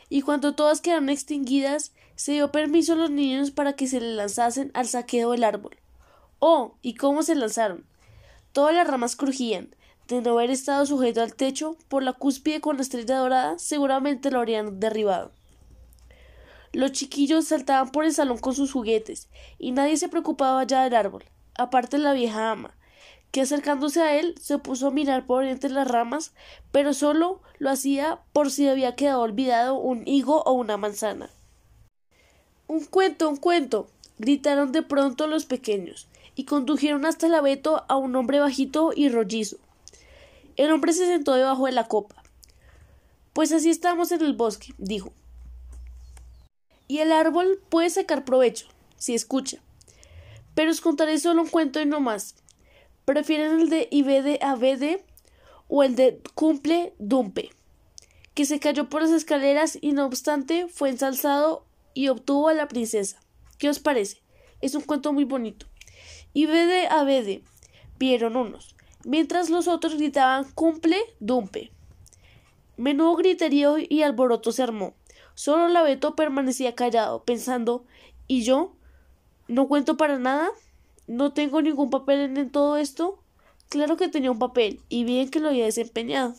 Y 0.08 0.22
cuando 0.22 0.56
todas 0.56 0.80
quedaron 0.80 1.10
extinguidas, 1.10 1.92
se 2.16 2.32
dio 2.32 2.50
permiso 2.50 2.94
a 2.94 2.96
los 2.96 3.12
niños 3.12 3.52
para 3.52 3.74
que 3.74 3.88
se 3.88 4.00
le 4.00 4.14
lanzasen 4.14 4.72
al 4.74 4.88
saqueo 4.88 5.32
del 5.32 5.44
árbol. 5.44 5.76
Oh, 6.40 6.78
¿y 6.82 6.96
cómo 6.96 7.24
se 7.24 7.36
lanzaron? 7.36 7.86
Todas 8.54 8.74
las 8.74 8.88
ramas 8.88 9.18
crujían. 9.18 9.76
De 10.08 10.22
no 10.22 10.32
haber 10.32 10.52
estado 10.52 10.86
sujeto 10.86 11.22
al 11.22 11.36
techo, 11.36 11.76
por 11.90 12.04
la 12.04 12.14
cúspide 12.14 12.62
con 12.62 12.78
la 12.78 12.84
estrella 12.84 13.18
dorada, 13.18 13.60
seguramente 13.60 14.32
lo 14.32 14.38
habrían 14.38 14.80
derribado. 14.80 15.34
Los 16.72 16.94
chiquillos 16.94 17.50
saltaban 17.50 17.92
por 17.92 18.06
el 18.06 18.14
salón 18.14 18.38
con 18.38 18.56
sus 18.56 18.72
juguetes, 18.72 19.28
y 19.60 19.74
nadie 19.74 19.98
se 19.98 20.08
preocupaba 20.08 20.64
ya 20.64 20.86
del 20.86 20.96
árbol, 20.96 21.26
aparte 21.58 21.98
la 21.98 22.14
vieja 22.14 22.52
ama, 22.52 22.76
que 23.32 23.42
acercándose 23.42 24.02
a 24.02 24.18
él 24.18 24.36
se 24.42 24.58
puso 24.58 24.88
a 24.88 24.92
mirar 24.92 25.26
por 25.26 25.44
entre 25.44 25.70
las 25.70 25.88
ramas, 25.88 26.34
pero 26.72 26.94
solo 26.94 27.42
lo 27.58 27.70
hacía 27.70 28.20
por 28.34 28.52
si 28.52 28.68
había 28.68 28.96
quedado 28.96 29.22
olvidado 29.22 29.76
un 29.76 30.08
higo 30.08 30.42
o 30.44 30.54
una 30.54 30.78
manzana. 30.78 31.30
Un 32.68 32.86
cuento, 32.86 33.30
un 33.30 33.38
cuento. 33.38 33.88
gritaron 34.18 34.72
de 34.72 34.82
pronto 34.82 35.28
los 35.28 35.46
pequeños 35.46 36.08
y 36.36 36.46
condujeron 36.46 37.06
hasta 37.06 37.28
el 37.28 37.36
abeto 37.36 37.84
a 37.90 37.98
un 37.98 38.16
hombre 38.16 38.40
bajito 38.40 38.92
y 38.96 39.10
rollizo. 39.10 39.58
El 40.56 40.72
hombre 40.72 40.94
se 40.94 41.06
sentó 41.06 41.34
debajo 41.34 41.66
de 41.66 41.74
la 41.74 41.88
copa. 41.88 42.24
Pues 43.34 43.52
así 43.52 43.70
estamos 43.70 44.14
en 44.14 44.22
el 44.22 44.34
bosque, 44.34 44.74
dijo. 44.78 45.12
Y 46.88 47.00
el 47.00 47.12
árbol 47.12 47.62
puede 47.68 47.90
sacar 47.90 48.24
provecho, 48.24 48.68
si 48.98 49.14
escucha. 49.14 49.58
Pero 50.56 50.72
os 50.72 50.82
contaré 50.82 51.20
solo 51.20 51.44
un 51.44 51.50
cuento 51.50 51.80
y 51.82 51.86
no 51.86 52.00
más. 52.00 52.36
¿Prefieren 53.06 53.60
el 53.60 53.70
de 53.70 53.88
Ibede 53.92 54.40
Abede 54.42 55.06
o 55.68 55.84
el 55.84 55.96
de 55.96 56.20
Cumple 56.34 56.94
Dumpe? 56.98 57.52
Que 58.34 58.46
se 58.46 58.60
cayó 58.60 58.90
por 58.90 59.04
las 59.04 59.12
escaleras 59.12 59.78
y 59.80 59.92
no 59.92 60.06
obstante 60.06 60.68
fue 60.68 60.90
ensalzado 60.90 61.66
y 61.94 62.08
obtuvo 62.08 62.50
a 62.50 62.54
la 62.54 62.68
princesa. 62.68 63.20
¿Qué 63.60 63.70
os 63.70 63.80
parece? 63.80 64.22
Es 64.62 64.74
un 64.74 64.82
cuento 64.82 65.14
muy 65.14 65.26
bonito 65.26 65.68
y 66.34 66.46
vede 66.46 66.88
a 66.88 67.04
vede 67.04 67.44
vieron 67.98 68.36
unos, 68.36 68.76
mientras 69.06 69.50
los 69.50 69.68
otros 69.68 69.96
gritaban 69.96 70.46
cumple 70.54 70.98
dumpe. 71.20 71.72
Menudo 72.78 73.16
griterío 73.16 73.78
y 73.80 74.04
alboroto 74.04 74.52
se 74.52 74.64
armó. 74.64 74.96
Solo 75.34 75.70
la 75.70 75.82
Beto 75.82 76.16
permanecía 76.16 76.76
callado, 76.76 77.24
pensando 77.24 77.86
¿Y 78.28 78.44
yo? 78.44 78.75
¿No 79.48 79.68
cuento 79.68 79.98
para 79.98 80.18
nada? 80.20 80.50
¿No 81.08 81.34
tengo 81.34 81.62
ningún 81.62 81.90
papel 81.90 82.38
en 82.38 82.50
todo 82.50 82.78
esto? 82.78 83.20
Claro 83.70 83.98
que 83.98 84.08
tenía 84.08 84.32
un 84.32 84.40
papel, 84.40 84.80
y 84.90 85.04
bien 85.04 85.30
que 85.30 85.40
lo 85.40 85.50
había 85.50 85.66
desempeñado. 85.66 86.36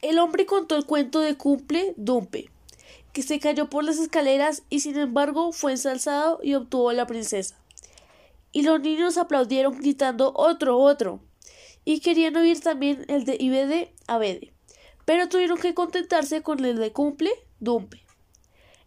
El 0.00 0.18
hombre 0.18 0.46
contó 0.46 0.76
el 0.76 0.86
cuento 0.86 1.20
de 1.20 1.36
Cumple 1.36 1.94
Dumpe, 1.96 2.50
que 3.12 3.22
se 3.22 3.38
cayó 3.38 3.68
por 3.68 3.84
las 3.84 3.98
escaleras 3.98 4.62
y 4.70 4.80
sin 4.80 4.96
embargo 4.96 5.52
fue 5.52 5.72
ensalzado 5.72 6.40
y 6.42 6.54
obtuvo 6.54 6.90
a 6.90 6.94
la 6.94 7.06
princesa 7.06 7.60
y 8.52 8.62
los 8.62 8.80
niños 8.80 9.16
aplaudieron 9.16 9.78
gritando 9.78 10.32
otro, 10.34 10.78
otro, 10.78 11.20
y 11.84 12.00
querían 12.00 12.36
oír 12.36 12.60
también 12.60 13.04
el 13.08 13.24
de 13.24 13.36
Ibede 13.38 13.92
Abede, 14.06 14.52
pero 15.04 15.28
tuvieron 15.28 15.58
que 15.58 15.74
contentarse 15.74 16.42
con 16.42 16.64
el 16.64 16.76
de 16.76 16.92
Cumple 16.92 17.30
Dumpe. 17.60 18.02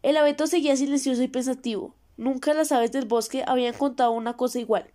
El 0.01 0.17
abeto 0.17 0.47
seguía 0.47 0.75
silencioso 0.75 1.23
y 1.23 1.29
pensativo. 1.29 1.95
Nunca 2.23 2.53
las 2.53 2.71
aves 2.71 2.93
del 2.93 3.05
bosque 3.05 3.43
habían 3.45 3.73
contado 3.73 4.11
una 4.11 4.37
cosa 4.37 4.57
igual. 4.57 4.89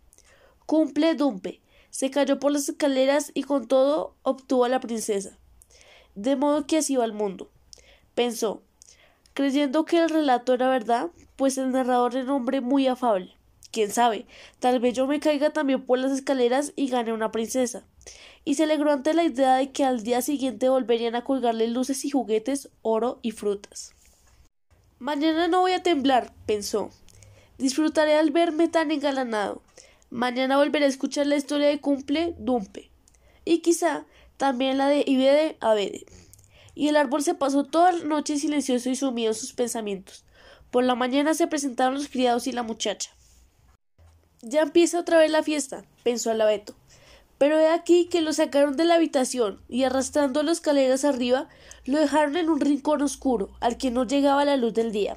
Cumple 0.65 1.15
Dumpe 1.15 1.61
se 1.91 2.11
cayó 2.11 2.39
por 2.39 2.53
las 2.53 2.71
escaleras 2.71 3.33
y 3.35 3.43
con 3.43 3.69
todo 3.69 4.15
obtuvo 4.23 4.65
a 4.65 4.71
la 4.71 4.81
princesa. 4.81 5.37
De 6.15 6.37
modo 6.37 6.67
que 6.67 6.79
así 6.79 6.97
va 6.97 7.05
el 7.05 7.13
mundo. 7.13 7.51
Pensó, 8.15 8.63
creyendo 9.35 9.85
que 9.85 9.99
el 9.99 10.09
relato 10.09 10.55
era 10.55 10.71
verdad, 10.71 11.11
pues 11.37 11.59
el 11.59 11.71
narrador 11.71 12.17
era 12.17 12.25
un 12.25 12.31
hombre 12.31 12.63
muy 12.63 12.87
afable 12.87 13.39
quién 13.71 13.91
sabe, 13.91 14.27
tal 14.59 14.81
vez 14.81 14.95
yo 14.95 15.07
me 15.07 15.21
caiga 15.21 15.51
también 15.51 15.85
por 15.85 15.99
las 15.99 16.13
escaleras 16.13 16.73
y 16.77 16.89
gane 16.89 17.13
una 17.13 17.31
princesa. 17.31 17.85
Y 18.45 18.55
se 18.55 18.65
alegró 18.65 18.93
ante 18.93 19.13
la 19.15 19.25
idea 19.25 19.57
de 19.57 19.73
que 19.73 19.85
al 19.85 20.03
día 20.03 20.23
siguiente 20.23 20.69
volverían 20.69 21.15
a 21.15 21.25
colgarle 21.25 21.69
luces 21.69 22.05
y 22.05 22.11
juguetes, 22.11 22.71
oro 22.83 23.19
y 23.23 23.33
frutas. 23.33 23.95
Mañana 24.99 25.49
no 25.49 25.61
voy 25.61 25.73
a 25.73 25.83
temblar, 25.83 26.33
pensó. 26.47 26.91
Disfrutaré 27.59 28.15
al 28.15 28.31
verme 28.31 28.69
tan 28.69 28.93
engalanado. 28.93 29.63
Mañana 30.11 30.57
volveré 30.57 30.85
a 30.85 30.89
escuchar 30.89 31.27
la 31.27 31.37
historia 31.37 31.67
de 31.67 31.81
Cumple 31.81 32.37
Dumpe. 32.39 32.91
Y 33.45 33.59
quizá 33.59 34.07
también 34.37 34.79
la 34.79 34.87
de 34.87 35.03
Ibede 35.05 35.57
Abede. 35.61 36.07
Y 36.77 36.87
el 36.87 36.97
árbol 36.97 37.23
se 37.25 37.35
pasó 37.35 37.65
toda 37.65 37.91
la 37.91 38.05
noche 38.05 38.39
silencioso 38.39 38.89
y 38.89 38.95
sumido 38.95 39.33
en 39.33 39.35
sus 39.35 39.53
pensamientos. 39.53 40.25
Por 40.71 40.85
la 40.85 40.95
mañana 40.95 41.35
se 41.35 41.49
presentaron 41.49 41.95
los 41.95 42.09
criados 42.09 42.47
y 42.47 42.53
la 42.53 42.63
muchacha. 42.63 43.11
Ya 44.41 44.63
empieza 44.63 45.01
otra 45.01 45.19
vez 45.19 45.31
la 45.33 45.43
fiesta, 45.43 45.85
pensó 46.05 46.31
el 46.31 46.41
abeto. 46.41 46.77
Pero 47.39 47.59
he 47.59 47.69
aquí 47.69 48.07
que 48.07 48.21
lo 48.21 48.33
sacaron 48.33 48.77
de 48.77 48.85
la 48.85 48.95
habitación 48.95 49.61
y 49.69 49.83
arrastrando 49.83 50.45
las 50.45 50.59
escaleras 50.59 51.05
arriba 51.05 51.49
lo 51.85 51.99
dejaron 51.99 52.37
en 52.37 52.51
un 52.51 52.61
rincón 52.61 53.03
oscuro 53.03 53.51
al 53.61 53.79
que 53.79 53.91
no 53.91 54.05
llegaba 54.05 54.45
la 54.45 54.57
luz 54.57 54.75
del 54.75 54.93
día. 54.93 55.17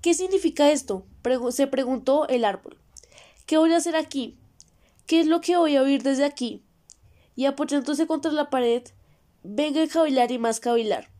¿Qué 0.00 0.14
significa 0.14 0.70
esto? 0.70 1.04
Se 1.50 1.66
preguntó 1.66 2.28
el 2.28 2.44
árbol. 2.44 2.78
¿Qué 3.46 3.58
voy 3.58 3.72
a 3.72 3.76
hacer 3.76 3.96
aquí? 3.96 4.38
¿Qué 5.06 5.20
es 5.20 5.26
lo 5.26 5.40
que 5.40 5.56
voy 5.56 5.76
a 5.76 5.82
oír 5.82 6.02
desde 6.02 6.24
aquí? 6.24 6.62
Y 7.34 7.46
apoyándose 7.46 8.06
contra 8.06 8.32
la 8.32 8.50
pared, 8.50 8.82
venga 9.42 9.82
a 9.82 9.88
cavilar 9.88 10.30
y 10.30 10.38
más 10.38 10.60
cavilar. 10.60 11.10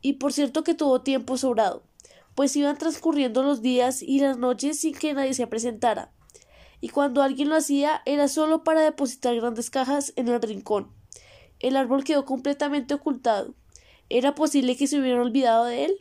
Y 0.00 0.14
por 0.14 0.32
cierto 0.32 0.64
que 0.64 0.74
tuvo 0.74 1.02
tiempo 1.02 1.36
sobrado, 1.36 1.84
pues 2.34 2.56
iban 2.56 2.78
transcurriendo 2.78 3.42
los 3.42 3.62
días 3.62 4.02
y 4.02 4.20
las 4.20 4.38
noches 4.38 4.80
sin 4.80 4.94
que 4.94 5.14
nadie 5.14 5.34
se 5.34 5.46
presentara 5.46 6.12
y 6.82 6.88
cuando 6.88 7.22
alguien 7.22 7.48
lo 7.48 7.56
hacía 7.56 8.02
era 8.04 8.26
solo 8.26 8.64
para 8.64 8.82
depositar 8.82 9.36
grandes 9.36 9.70
cajas 9.70 10.12
en 10.16 10.28
el 10.28 10.42
rincón. 10.42 10.90
El 11.60 11.76
árbol 11.76 12.02
quedó 12.02 12.24
completamente 12.24 12.92
ocultado. 12.92 13.54
¿Era 14.08 14.34
posible 14.34 14.76
que 14.76 14.88
se 14.88 14.98
hubieran 14.98 15.20
olvidado 15.20 15.64
de 15.64 15.84
él? 15.84 15.94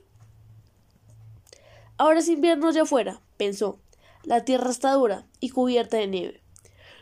Ahora 2.00 2.20
es 2.20 2.28
invierno 2.28 2.68
allá 2.68 2.82
afuera, 2.82 3.22
pensó. 3.42 3.80
La 4.24 4.46
tierra 4.46 4.70
está 4.70 4.92
dura 4.94 5.26
y 5.40 5.50
cubierta 5.50 5.98
de 5.98 6.06
nieve. 6.06 6.44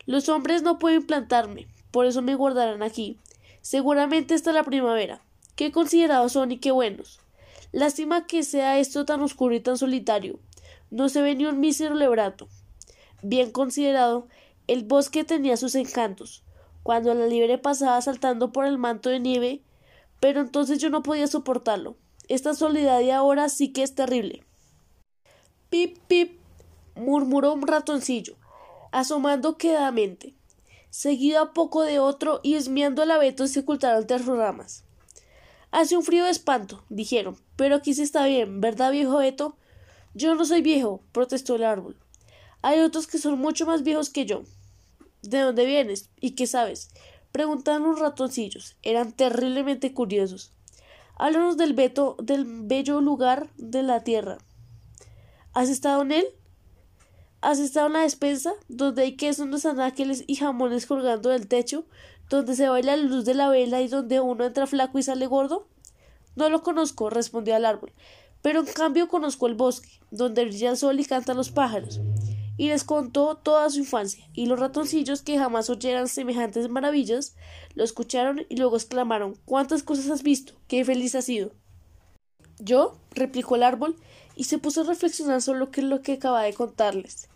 Los 0.06 0.30
hombres 0.30 0.64
no 0.64 0.80
pueden 0.80 1.06
plantarme, 1.06 1.68
por 1.92 2.06
eso 2.06 2.22
me 2.22 2.36
guardarán 2.36 2.82
aquí. 2.82 3.18
Seguramente 3.60 4.36
está 4.36 4.54
la 4.54 4.64
primavera. 4.64 5.22
Qué 5.58 5.74
considerados 5.74 6.32
son 6.32 6.54
y 6.54 6.60
qué 6.60 6.72
buenos. 6.72 7.20
Lástima 7.74 8.26
que 8.26 8.44
sea 8.44 8.80
esto 8.80 9.04
tan 9.04 9.22
oscuro 9.22 9.54
y 9.54 9.60
tan 9.60 9.78
solitario. 9.78 10.40
No 10.90 11.10
se 11.10 11.22
ve 11.22 11.36
ni 11.36 11.46
un 11.46 11.60
mísero 11.60 11.94
lebrato. 11.94 12.48
Bien 13.22 13.52
considerado, 13.52 14.30
el 14.68 14.86
bosque 14.86 15.26
tenía 15.26 15.58
sus 15.58 15.76
encantos. 15.76 16.46
Cuando 16.84 17.14
la 17.16 17.28
liebre 17.28 17.58
pasaba 17.58 18.02
saltando 18.02 18.54
por 18.54 18.66
el 18.66 18.78
manto 18.78 19.10
de 19.10 19.20
nieve, 19.20 19.62
pero 20.22 20.40
entonces 20.40 20.80
yo 20.80 20.90
no 20.90 21.04
podía 21.04 21.28
soportarlo. 21.28 21.98
Esta 22.30 22.54
soledad 22.54 23.00
de 23.00 23.12
ahora 23.12 23.50
sí 23.50 23.74
que 23.74 23.84
es 23.84 23.94
terrible. 23.94 24.46
Pip, 25.70 25.98
pip, 26.08 26.40
murmuró 26.96 27.54
un 27.54 27.68
ratoncillo, 27.68 28.36
asomando 28.92 29.58
quedamente, 29.58 30.34
seguido 30.90 31.42
a 31.42 31.54
poco 31.54 31.84
de 31.84 32.00
otro 32.00 32.40
y 32.42 32.56
esmiando 32.56 33.04
el 33.04 33.12
abeto 33.12 33.46
se 33.48 33.60
ocultaron 33.60 34.02
entre 34.02 34.18
ramas. 34.18 34.84
Hace 35.72 35.96
un 35.96 36.04
frío 36.04 36.26
de 36.26 36.32
espanto, 36.32 36.84
dijeron, 36.90 37.38
pero 37.56 37.76
aquí 37.76 37.94
se 37.94 38.02
está 38.02 38.26
bien, 38.26 38.62
¿verdad, 38.62 38.92
viejo 38.92 39.18
abeto? 39.18 39.56
Yo 40.16 40.34
no 40.34 40.44
soy 40.44 40.62
viejo, 40.62 41.04
protestó 41.12 41.56
el 41.56 41.64
árbol. 41.64 41.96
Hay 42.64 42.80
otros 42.80 43.06
que 43.06 43.20
son 43.20 43.40
mucho 43.40 43.68
más 43.68 43.84
viejos 43.84 44.10
que 44.10 44.26
yo. 44.26 44.42
¿De 45.22 45.40
dónde 45.40 45.66
vienes? 45.66 46.10
¿Y 46.20 46.32
qué 46.32 46.48
sabes? 46.48 46.90
Preguntaron 47.32 47.84
los 47.84 48.00
ratoncillos. 48.00 48.76
Eran 48.82 49.12
terriblemente 49.12 49.94
curiosos. 49.94 50.52
Háblanos 51.16 51.58
del, 51.58 51.74
veto, 51.74 52.18
del 52.20 52.46
bello 52.46 53.02
lugar 53.02 53.50
de 53.58 53.84
la 53.84 54.04
tierra. 54.04 54.40
¿Has 55.54 55.70
estado 55.70 56.02
en 56.04 56.12
él? 56.12 56.26
¿Has 57.42 57.60
estado 57.60 57.88
en 57.88 57.94
la 57.94 58.02
despensa, 58.02 58.54
donde 58.68 59.04
hay 59.04 59.16
quesos, 59.16 59.48
los 59.48 59.66
anáqueles 59.66 60.24
y 60.28 60.36
jamones 60.36 60.86
colgando 60.86 61.30
del 61.30 61.48
techo, 61.48 61.86
donde 62.30 62.56
se 62.56 62.68
baila 62.68 62.98
la 62.98 63.04
luz 63.04 63.26
de 63.26 63.34
la 63.34 63.50
vela 63.50 63.82
y 63.82 63.88
donde 63.88 64.20
uno 64.20 64.46
entra 64.46 64.68
flaco 64.68 65.00
y 65.00 65.04
sale 65.04 65.26
gordo? 65.26 65.68
No 66.36 66.50
lo 66.50 66.62
conozco, 66.64 67.10
respondió 67.10 67.56
el 67.56 67.66
árbol, 67.66 67.94
pero 68.42 68.60
en 68.60 68.68
cambio 68.68 69.08
conozco 69.08 69.48
el 69.48 69.56
bosque, 69.56 69.90
donde 70.12 70.46
brilla 70.46 70.72
el 70.72 70.78
sol 70.78 71.00
y 71.00 71.06
cantan 71.06 71.38
los 71.38 71.52
pájaros 71.52 72.00
y 72.60 72.68
les 72.68 72.84
contó 72.84 73.38
toda 73.38 73.70
su 73.70 73.80
infancia, 73.80 74.28
y 74.34 74.46
los 74.46 74.60
ratoncillos 74.60 75.22
que 75.22 75.40
jamás 75.40 75.70
oyeran 75.70 76.10
semejantes 76.10 76.68
maravillas, 76.68 77.38
lo 77.74 77.86
escucharon 77.86 78.46
y 78.50 78.58
luego 78.58 78.76
exclamaron 78.76 79.38
¿Cuántas 79.46 79.82
cosas 79.82 80.10
has 80.10 80.24
visto? 80.24 80.56
¡Qué 80.68 80.84
feliz 80.84 81.16
has 81.16 81.24
sido! 81.24 81.54
Yo, 82.60 83.00
replicó 83.12 83.56
el 83.56 83.64
árbol, 83.64 83.96
y 84.40 84.46
se 84.46 84.58
puso 84.58 84.82
a 84.82 84.84
reflexionar 84.86 85.42
sobre 85.42 85.60
lo 85.60 85.70
que, 85.70 85.82
lo 85.82 86.02
que 86.02 86.14
acaba 86.14 86.44
de 86.44 86.54
contarles. 86.54 87.28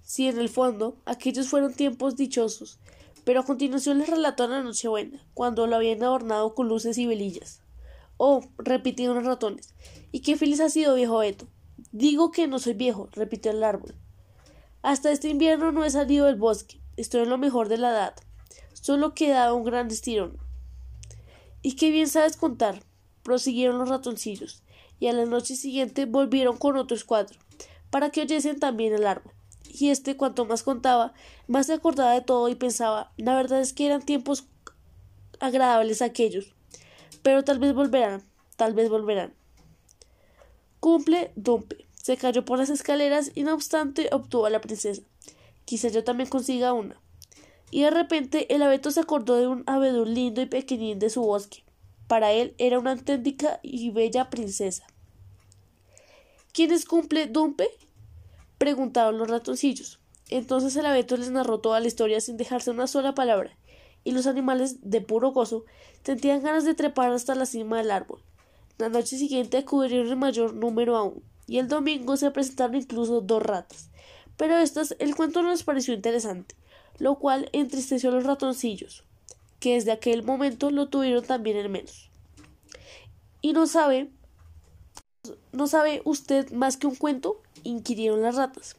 Si 0.00 0.28
en 0.28 0.38
el 0.38 0.48
fondo 0.48 0.96
aquellos 1.04 1.46
fueron 1.46 1.74
tiempos 1.74 2.16
dichosos, 2.16 2.78
pero 3.24 3.40
a 3.40 3.44
continuación 3.44 3.98
les 3.98 4.08
relató 4.08 4.48
la 4.48 4.62
Nochebuena, 4.62 5.22
cuando 5.34 5.66
lo 5.66 5.76
habían 5.76 6.02
adornado 6.02 6.54
con 6.54 6.66
luces 6.66 6.96
y 6.96 7.06
velillas. 7.06 7.60
Oh, 8.16 8.42
repitieron 8.56 9.16
los 9.16 9.26
ratones, 9.26 9.74
y 10.10 10.20
qué 10.20 10.38
feliz 10.38 10.60
ha 10.60 10.70
sido, 10.70 10.94
viejo 10.94 11.18
Beto. 11.18 11.46
Digo 11.92 12.30
que 12.30 12.48
no 12.48 12.58
soy 12.58 12.72
viejo, 12.72 13.10
repitió 13.12 13.50
el 13.50 13.62
árbol. 13.62 13.94
Hasta 14.80 15.12
este 15.12 15.28
invierno 15.28 15.70
no 15.70 15.84
he 15.84 15.90
salido 15.90 16.24
del 16.24 16.36
bosque. 16.36 16.80
Estoy 16.96 17.24
en 17.24 17.28
lo 17.28 17.36
mejor 17.36 17.68
de 17.68 17.76
la 17.76 17.90
edad. 17.90 18.14
Solo 18.72 19.12
queda 19.12 19.52
un 19.52 19.64
gran 19.64 19.88
estirón. 19.88 20.38
Y 21.60 21.76
qué 21.76 21.90
bien 21.90 22.08
sabes 22.08 22.38
contar, 22.38 22.82
prosiguieron 23.22 23.78
los 23.78 23.90
ratoncillos, 23.90 24.62
y 25.00 25.08
a 25.08 25.12
la 25.12 25.24
noche 25.24 25.56
siguiente 25.56 26.06
volvieron 26.06 26.56
con 26.56 26.76
otros 26.76 27.04
cuatro, 27.04 27.38
para 27.90 28.10
que 28.10 28.22
oyesen 28.22 28.58
también 28.58 28.94
el 28.94 29.06
árbol. 29.06 29.32
Y 29.68 29.90
este, 29.90 30.16
cuanto 30.16 30.44
más 30.44 30.62
contaba, 30.62 31.12
más 31.46 31.66
se 31.66 31.74
acordaba 31.74 32.12
de 32.12 32.22
todo 32.22 32.48
y 32.48 32.54
pensaba, 32.54 33.12
la 33.16 33.34
verdad 33.34 33.60
es 33.60 33.72
que 33.72 33.86
eran 33.86 34.02
tiempos 34.02 34.46
agradables 35.40 36.02
aquellos. 36.02 36.54
Pero 37.22 37.44
tal 37.44 37.58
vez 37.58 37.74
volverán, 37.74 38.22
tal 38.56 38.74
vez 38.74 38.88
volverán. 38.88 39.34
Cumple 40.80 41.32
Dumpe. 41.36 41.86
Se 41.94 42.16
cayó 42.16 42.44
por 42.44 42.58
las 42.58 42.70
escaleras 42.70 43.32
y 43.34 43.42
no 43.42 43.52
obstante 43.52 44.08
obtuvo 44.12 44.46
a 44.46 44.50
la 44.50 44.60
princesa. 44.60 45.02
Quizá 45.64 45.88
yo 45.88 46.04
también 46.04 46.30
consiga 46.30 46.72
una. 46.72 46.98
Y 47.70 47.82
de 47.82 47.90
repente 47.90 48.54
el 48.54 48.62
abeto 48.62 48.90
se 48.90 49.00
acordó 49.00 49.36
de 49.36 49.46
un 49.46 49.64
abedul 49.66 50.14
lindo 50.14 50.40
y 50.40 50.46
pequeñín 50.46 50.98
de 50.98 51.10
su 51.10 51.20
bosque. 51.20 51.64
Para 52.08 52.32
él 52.32 52.54
era 52.58 52.78
una 52.78 52.92
auténtica 52.92 53.60
y 53.62 53.90
bella 53.90 54.30
princesa. 54.30 54.84
¿Quién 56.52 56.72
es 56.72 56.84
cumple 56.84 57.26
Dumpe? 57.26 57.68
preguntaron 58.58 59.18
los 59.18 59.28
ratoncillos. 59.28 60.00
Entonces 60.30 60.74
el 60.76 60.86
abeto 60.86 61.16
les 61.16 61.30
narró 61.30 61.60
toda 61.60 61.78
la 61.80 61.86
historia 61.86 62.20
sin 62.20 62.36
dejarse 62.36 62.70
una 62.70 62.86
sola 62.86 63.14
palabra, 63.14 63.56
y 64.04 64.12
los 64.12 64.26
animales, 64.26 64.78
de 64.82 65.00
puro 65.00 65.30
gozo, 65.30 65.64
sentían 66.02 66.42
ganas 66.42 66.64
de 66.64 66.74
trepar 66.74 67.12
hasta 67.12 67.34
la 67.34 67.46
cima 67.46 67.78
del 67.78 67.90
árbol. 67.90 68.22
La 68.78 68.88
noche 68.88 69.16
siguiente 69.16 69.58
acudieron 69.58 70.10
en 70.10 70.18
mayor 70.18 70.54
número 70.54 70.96
aún 70.96 71.22
y 71.46 71.58
el 71.58 71.68
domingo 71.68 72.16
se 72.16 72.30
presentaron 72.30 72.76
incluso 72.76 73.20
dos 73.20 73.42
ratas. 73.42 73.90
Pero 74.36 74.56
estas 74.58 74.94
el 74.98 75.16
cuento 75.16 75.42
no 75.42 75.50
les 75.50 75.64
pareció 75.64 75.94
interesante, 75.94 76.54
lo 76.98 77.18
cual 77.18 77.48
entristeció 77.52 78.10
a 78.10 78.12
los 78.12 78.24
ratoncillos, 78.24 79.04
que 79.60 79.74
desde 79.74 79.92
aquel 79.92 80.22
momento 80.22 80.70
lo 80.70 80.88
tuvieron 80.88 81.24
también 81.24 81.56
en 81.56 81.72
menos. 81.72 82.10
¿Y 83.40 83.52
no 83.52 83.66
sabe? 83.66 84.10
¿No 85.52 85.66
sabe 85.66 86.02
usted 86.04 86.50
más 86.52 86.76
que 86.76 86.86
un 86.86 86.96
cuento? 86.96 87.42
inquirieron 87.64 88.22
las 88.22 88.36
ratas. 88.36 88.76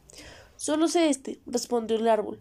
Solo 0.56 0.88
sé 0.88 1.08
este, 1.08 1.40
respondió 1.46 1.96
el 1.96 2.08
árbol. 2.08 2.38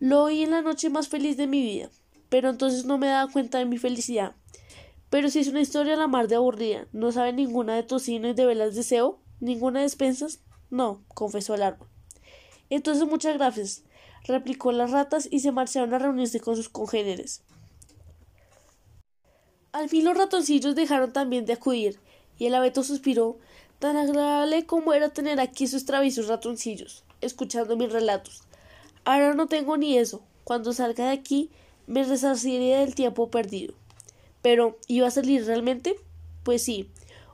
Lo 0.00 0.24
oí 0.24 0.42
en 0.42 0.50
la 0.50 0.62
noche 0.62 0.90
más 0.90 1.08
feliz 1.08 1.36
de 1.36 1.46
mi 1.46 1.62
vida, 1.62 1.90
pero 2.28 2.50
entonces 2.50 2.84
no 2.84 2.98
me 2.98 3.08
daba 3.08 3.30
cuenta 3.32 3.58
de 3.58 3.64
mi 3.64 3.78
felicidad. 3.78 4.34
Pero 5.10 5.30
si 5.30 5.40
es 5.40 5.48
una 5.48 5.60
historia 5.60 5.94
a 5.94 5.96
la 5.96 6.06
mar 6.06 6.28
de 6.28 6.36
aburrida, 6.36 6.86
¿no 6.92 7.10
sabe 7.10 7.32
ninguna 7.32 7.74
de 7.74 7.82
tocino 7.82 8.28
y 8.28 8.34
de 8.34 8.46
velas 8.46 8.70
de 8.70 8.80
deseo? 8.80 9.20
¿Ninguna 9.40 9.80
despensas? 9.80 10.40
No, 10.70 11.02
confesó 11.14 11.54
el 11.54 11.62
árbol. 11.62 11.88
Entonces 12.70 13.06
muchas 13.06 13.38
gracias, 13.38 13.84
replicó 14.24 14.70
las 14.72 14.90
ratas 14.90 15.26
y 15.30 15.40
se 15.40 15.52
marcharon 15.52 15.94
a 15.94 15.98
reunirse 15.98 16.40
con 16.40 16.56
sus 16.56 16.68
congéneres. 16.68 17.42
Al 19.72 19.88
fin 19.88 20.04
los 20.04 20.16
ratoncillos 20.16 20.74
dejaron 20.74 21.12
también 21.12 21.44
de 21.44 21.52
acudir, 21.52 22.00
y 22.38 22.46
el 22.46 22.54
abeto 22.54 22.82
suspiró, 22.82 23.36
tan 23.78 23.96
agradable 23.96 24.64
como 24.66 24.92
era 24.92 25.10
tener 25.10 25.40
aquí 25.40 25.66
sus 25.66 25.84
traviesos 25.84 26.26
ratoncillos, 26.28 27.04
escuchando 27.20 27.76
mis 27.76 27.92
relatos. 27.92 28.42
Ahora 29.04 29.34
no 29.34 29.46
tengo 29.46 29.76
ni 29.76 29.98
eso. 29.98 30.22
Cuando 30.44 30.72
salga 30.72 31.06
de 31.06 31.12
aquí, 31.12 31.50
me 31.86 32.02
resarciré 32.04 32.76
del 32.76 32.94
tiempo 32.94 33.30
perdido. 33.30 33.74
Pero, 34.42 34.78
¿iba 34.86 35.08
a 35.08 35.10
salir 35.10 35.44
realmente? 35.44 35.96
Pues 36.42 36.62
sí, 36.62 36.90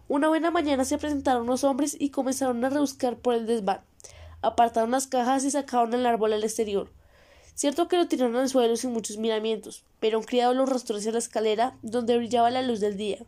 una 0.09 0.29
buena 0.29 0.51
mañana 0.51 0.85
se 0.85 0.99
presentaron 0.99 1.47
los 1.47 1.65
hombres 1.65 1.97
y 1.99 2.11
comenzaron 2.11 2.65
a 2.65 2.71
rebuscar 2.71 3.17
por 3.17 3.35
el 3.35 3.47
desván. 3.47 3.81
Apartaron 4.43 4.91
las 4.91 5.07
cajas 5.07 5.45
y 5.45 5.51
sacaron 5.51 5.95
el 5.95 6.05
árbol 6.07 6.33
al 6.33 6.45
exterior. 6.45 6.91
Cierto 7.55 7.89
que 7.89 7.97
lo 7.97 8.09
tiraron 8.09 8.37
al 8.37 8.49
suelo 8.49 8.77
sin 8.77 8.93
muchos 8.93 9.17
miramientos, 9.17 9.85
pero 10.01 10.19
un 10.19 10.25
criado 10.25 10.55
lo 10.55 10.65
arrastró 10.65 10.97
hacia 10.97 11.13
la 11.13 11.19
escalera 11.19 11.79
donde 11.83 12.17
brillaba 12.17 12.51
la 12.51 12.63
luz 12.63 12.81
del 12.81 12.97
día. 12.97 13.19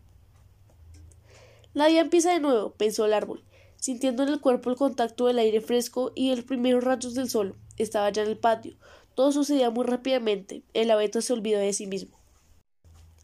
La 1.74 1.86
día 1.86 2.00
empieza 2.00 2.32
de 2.32 2.40
nuevo, 2.40 2.70
pensó 2.72 3.04
el 3.04 3.12
árbol, 3.12 3.44
sintiendo 3.76 4.22
en 4.22 4.30
el 4.30 4.40
cuerpo 4.40 4.70
el 4.70 4.76
contacto 4.76 5.26
del 5.26 5.38
aire 5.38 5.60
fresco 5.60 6.12
y 6.14 6.34
los 6.34 6.44
primeros 6.44 6.82
rayos 6.82 7.14
del 7.14 7.30
sol. 7.30 7.54
Estaba 7.78 8.10
ya 8.10 8.22
en 8.22 8.28
el 8.28 8.38
patio. 8.38 8.76
Todo 9.14 9.32
sucedía 9.32 9.70
muy 9.70 9.84
rápidamente. 9.84 10.62
El 10.74 10.90
abeto 10.90 11.20
se 11.20 11.32
olvidó 11.32 11.58
de 11.58 11.72
sí 11.72 11.86
mismo. 11.86 12.18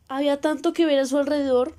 Había 0.09 0.41
tanto 0.41 0.73
que 0.73 0.87
ver 0.87 0.99
a 0.99 1.07
su 1.07 1.19
alrededor 1.19 1.77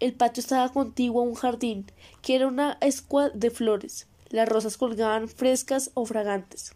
el 0.00 0.12
patio 0.12 0.40
estaba 0.40 0.68
contiguo 0.70 1.22
a 1.22 1.24
un 1.24 1.34
jardín, 1.34 1.86
que 2.20 2.34
era 2.34 2.46
una 2.46 2.76
escua 2.80 3.30
de 3.30 3.50
flores. 3.50 4.06
Las 4.28 4.48
rosas 4.48 4.76
colgaban 4.76 5.28
frescas 5.28 5.92
o 5.94 6.04
fragantes. 6.04 6.72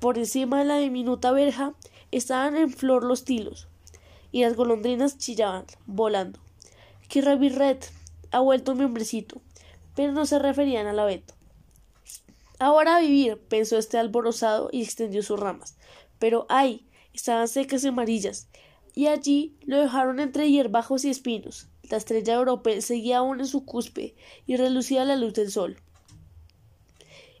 Por 0.00 0.18
encima 0.18 0.58
de 0.58 0.64
la 0.66 0.78
diminuta 0.78 1.32
verja 1.32 1.74
estaban 2.10 2.56
en 2.56 2.70
flor 2.70 3.04
los 3.04 3.24
tilos, 3.24 3.68
y 4.30 4.42
las 4.42 4.54
golondrinas 4.54 5.18
chillaban, 5.18 5.64
volando. 5.86 6.38
Que 7.08 7.22
Red 7.22 7.78
ha 8.30 8.40
vuelto 8.40 8.74
mi 8.74 8.84
hombrecito, 8.84 9.40
pero 9.94 10.12
no 10.12 10.26
se 10.26 10.38
referían 10.38 10.86
al 10.86 10.98
abeto. 10.98 11.34
Ahora 12.58 12.96
a 12.96 13.00
vivir, 13.00 13.38
pensó 13.48 13.76
este 13.78 13.98
alborozado 13.98 14.68
y 14.72 14.82
extendió 14.82 15.22
sus 15.22 15.38
ramas. 15.38 15.76
Pero 16.18 16.46
ay, 16.48 16.86
estaban 17.12 17.48
secas 17.48 17.84
y 17.84 17.88
amarillas, 17.88 18.48
y 18.94 19.08
allí 19.08 19.56
lo 19.64 19.78
dejaron 19.78 20.20
entre 20.20 20.50
hierbajos 20.50 21.04
y 21.04 21.10
espinos. 21.10 21.68
La 21.90 21.98
estrella 21.98 22.34
europea 22.34 22.80
seguía 22.80 23.18
aún 23.18 23.40
en 23.40 23.46
su 23.46 23.64
cúspide 23.64 24.14
y 24.46 24.56
relucía 24.56 25.04
la 25.04 25.16
luz 25.16 25.34
del 25.34 25.50
sol. 25.50 25.76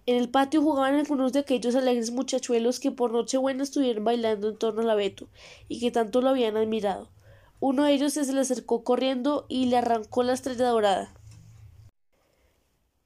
En 0.06 0.16
el 0.16 0.28
patio 0.28 0.62
jugaban 0.62 0.94
algunos 0.94 1.32
de 1.32 1.40
aquellos 1.40 1.74
alegres 1.74 2.12
muchachuelos 2.12 2.78
que 2.78 2.92
por 2.92 3.10
Nochebuena 3.10 3.64
estuvieron 3.64 4.04
bailando 4.04 4.48
en 4.48 4.56
torno 4.56 4.82
al 4.82 4.90
abeto 4.90 5.28
y 5.68 5.80
que 5.80 5.90
tanto 5.90 6.20
lo 6.20 6.30
habían 6.30 6.56
admirado. 6.56 7.10
Uno 7.58 7.84
de 7.84 7.94
ellos 7.94 8.12
se 8.12 8.32
le 8.32 8.40
acercó 8.40 8.84
corriendo 8.84 9.46
y 9.48 9.66
le 9.66 9.78
arrancó 9.78 10.22
la 10.22 10.34
estrella 10.34 10.68
dorada. 10.68 11.12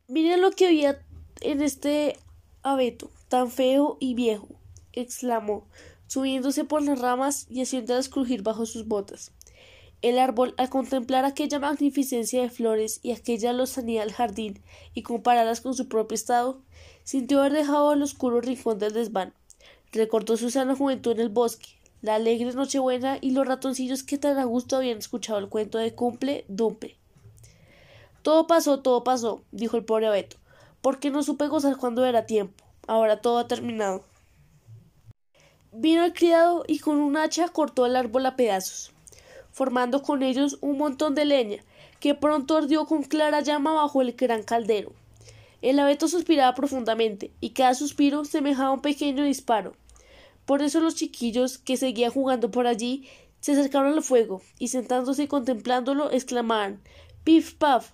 Miren 0.09 0.43
lo 0.43 0.51
que 0.51 0.67
había 0.67 1.03
en 1.41 1.63
este 1.63 2.19
abeto, 2.63 3.11
tan 3.29 3.51
feo 3.51 3.97
y 3.99 4.15
viejo? 4.15 4.49
exclamó, 4.93 5.69
subiéndose 6.07 6.65
por 6.65 6.83
las 6.83 6.99
ramas 6.99 7.47
y 7.49 7.63
haciéndolas 7.63 8.09
crujir 8.09 8.43
bajo 8.43 8.67
sus 8.67 8.87
botas. 8.87 9.33
El 10.03 10.19
árbol, 10.19 10.55
al 10.57 10.71
contemplar 10.71 11.25
aquella 11.25 11.59
magnificencia 11.59 12.43
de 12.43 12.51
flores 12.51 13.01
y 13.03 13.13
aquella 13.13 13.53
lozanía 13.53 14.01
del 14.01 14.13
jardín, 14.13 14.63
y 14.95 15.03
compararlas 15.03 15.61
con 15.61 15.75
su 15.75 15.89
propio 15.89 16.15
estado, 16.15 16.63
sintió 17.11 17.41
haber 17.41 17.55
dejado 17.55 17.93
el 17.93 18.05
oscuro 18.05 18.41
rincón 18.41 18.79
del 18.79 18.93
desván. 18.93 19.35
Recordó 19.91 20.37
su 20.37 20.49
sana 20.49 20.77
juventud 20.77 21.11
en 21.11 21.19
el 21.19 21.29
bosque, 21.29 21.71
la 22.03 22.15
alegre 22.15 22.53
Nochebuena 22.53 23.19
y 23.21 23.33
los 23.33 23.49
ratoncillos 23.49 24.05
que 24.05 24.17
tan 24.17 24.39
a 24.39 24.45
gusto 24.45 24.77
habían 24.77 24.99
escuchado 24.99 25.41
el 25.41 25.49
cuento 25.49 25.79
de 25.79 25.93
Cumple 25.93 26.45
Dumple. 26.47 26.97
Todo 28.23 28.47
pasó, 28.47 28.79
todo 28.79 29.03
pasó, 29.03 29.43
dijo 29.51 29.77
el 29.77 29.85
pobre 29.85 30.07
abeto, 30.07 30.37
porque 30.83 31.11
no 31.11 31.25
supe 31.25 31.49
gozar 31.49 31.77
cuando 31.79 32.05
era 32.05 32.27
tiempo. 32.27 32.63
Ahora 32.87 33.21
todo 33.21 33.39
ha 33.41 33.49
terminado. 33.49 34.05
Vino 35.73 36.05
el 36.05 36.13
criado 36.13 36.63
y 36.69 36.79
con 36.79 36.99
un 36.99 37.17
hacha 37.17 37.49
cortó 37.49 37.87
el 37.87 37.97
árbol 37.97 38.25
a 38.27 38.37
pedazos 38.37 38.93
formando 39.51 40.05
con 40.05 40.23
ellos 40.23 40.59
un 40.61 40.79
montón 40.79 41.17
de 41.17 41.25
leña, 41.25 41.65
que 41.99 42.15
pronto 42.15 42.57
ardió 42.57 42.87
con 42.87 43.03
clara 43.03 43.41
llama 43.41 43.73
bajo 43.73 44.01
el 44.01 44.13
gran 44.13 44.45
caldero. 44.45 44.93
El 45.63 45.79
abeto 45.79 46.09
suspiraba 46.09 46.55
profundamente, 46.55 47.33
y 47.41 47.51
cada 47.51 47.75
suspiro 47.75 48.25
semejaba 48.25 48.73
un 48.73 48.81
pequeño 48.81 49.25
disparo. 49.25 49.75
Por 50.47 50.63
eso 50.63 50.81
los 50.81 50.95
chiquillos, 50.95 51.59
que 51.59 51.77
seguían 51.77 52.11
jugando 52.11 52.51
por 52.51 52.67
allí, 52.67 53.09
se 53.41 53.53
acercaron 53.53 53.93
al 53.93 54.03
fuego, 54.03 54.43
y 54.59 54.69
sentándose 54.69 55.25
y 55.25 55.29
contemplándolo, 55.29 56.11
exclamaban 56.11 56.81
Pif 57.25 57.55
paf. 57.55 57.91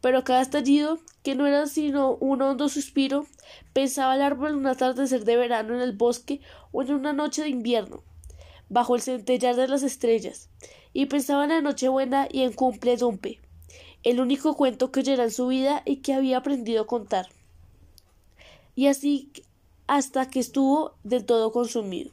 Pero 0.00 0.24
cada 0.24 0.42
estallido, 0.42 0.98
que 1.22 1.34
no 1.34 1.46
era 1.46 1.66
sino 1.66 2.14
un 2.16 2.42
hondo 2.42 2.68
suspiro, 2.68 3.26
pensaba 3.72 4.14
el 4.14 4.22
árbol 4.22 4.50
en 4.50 4.56
un 4.56 4.66
atardecer 4.66 5.24
de 5.24 5.36
verano 5.36 5.74
en 5.74 5.80
el 5.80 5.92
bosque 5.92 6.40
o 6.72 6.82
en 6.82 6.92
una 6.92 7.12
noche 7.12 7.42
de 7.42 7.50
invierno 7.50 8.02
bajo 8.72 8.96
el 8.96 9.02
centellar 9.02 9.54
de 9.54 9.68
las 9.68 9.82
estrellas, 9.82 10.48
y 10.94 11.06
pensaba 11.06 11.44
en 11.44 11.50
la 11.50 11.60
Nochebuena 11.60 12.26
y 12.30 12.42
en 12.42 12.54
Cumple 12.54 12.96
Dumpe, 12.96 13.40
el 14.02 14.20
único 14.20 14.56
cuento 14.56 14.90
que 14.90 15.00
oyera 15.00 15.24
en 15.24 15.30
su 15.30 15.46
vida 15.46 15.82
y 15.84 15.96
que 15.96 16.14
había 16.14 16.38
aprendido 16.38 16.82
a 16.82 16.86
contar. 16.86 17.28
Y 18.74 18.86
así 18.86 19.30
hasta 19.86 20.28
que 20.30 20.40
estuvo 20.40 20.94
del 21.04 21.24
todo 21.24 21.52
consumido. 21.52 22.10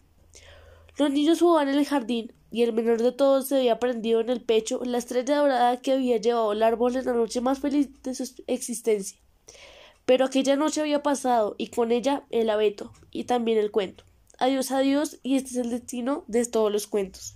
Los 0.97 1.12
niños 1.12 1.39
jugaban 1.39 1.69
en 1.69 1.80
el 1.80 1.86
jardín, 1.86 2.34
y 2.52 2.63
el 2.63 2.73
menor 2.73 3.02
de 3.02 3.12
todos 3.12 3.47
se 3.47 3.58
había 3.58 3.80
prendido 3.80 4.21
en 4.21 4.30
el 4.30 4.41
pecho 4.41 4.82
la 4.84 4.97
estrella 4.97 5.38
dorada 5.38 5.78
que 5.78 5.93
había 5.93 6.17
llevado 6.17 6.52
el 6.52 6.63
árbol 6.63 6.95
en 6.95 7.06
la 7.06 7.13
noche 7.13 7.41
más 7.41 7.60
feliz 7.60 7.89
de 8.04 8.15
su 8.15 8.43
existencia. 8.47 9.17
Pero 10.06 10.25
aquella 10.25 10.56
noche 10.56 10.82
había 10.82 11.04
pasado, 11.04 11.56
y 11.58 11.67
con 11.67 11.91
ella 11.91 12.23
el 12.32 12.49
abeto, 12.49 12.91
y 13.12 13.25
también 13.25 13.60
el 13.60 13.71
cuento. 13.71 14.04
Adiós, 14.39 14.71
adiós, 14.71 15.19
y 15.21 15.36
este 15.36 15.52
es 15.52 15.58
el 15.58 15.69
destino 15.69 16.23
de 16.28 16.45
todos 16.45 16.71
los 16.71 16.88
cuentos. 16.88 17.36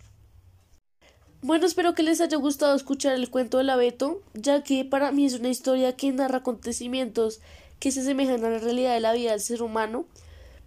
Bueno, 1.46 1.66
espero 1.66 1.94
que 1.94 2.04
les 2.04 2.22
haya 2.22 2.38
gustado 2.38 2.74
escuchar 2.74 3.16
el 3.16 3.30
cuento 3.30 3.58
del 3.58 3.70
abeto, 3.70 4.22
ya 4.34 4.64
que 4.64 4.86
para 4.86 5.12
mí 5.12 5.26
es 5.26 5.34
una 5.34 5.50
historia 5.50 5.94
que 5.94 6.10
narra 6.14 6.38
acontecimientos 6.38 7.42
que 7.82 7.92
se 7.92 8.00
asemejan 8.00 8.46
a 8.46 8.50
la 8.50 8.60
realidad 8.60 8.94
de 8.94 9.02
la 9.02 9.12
vida 9.12 9.32
del 9.32 9.42
ser 9.42 9.62
humano, 9.62 10.06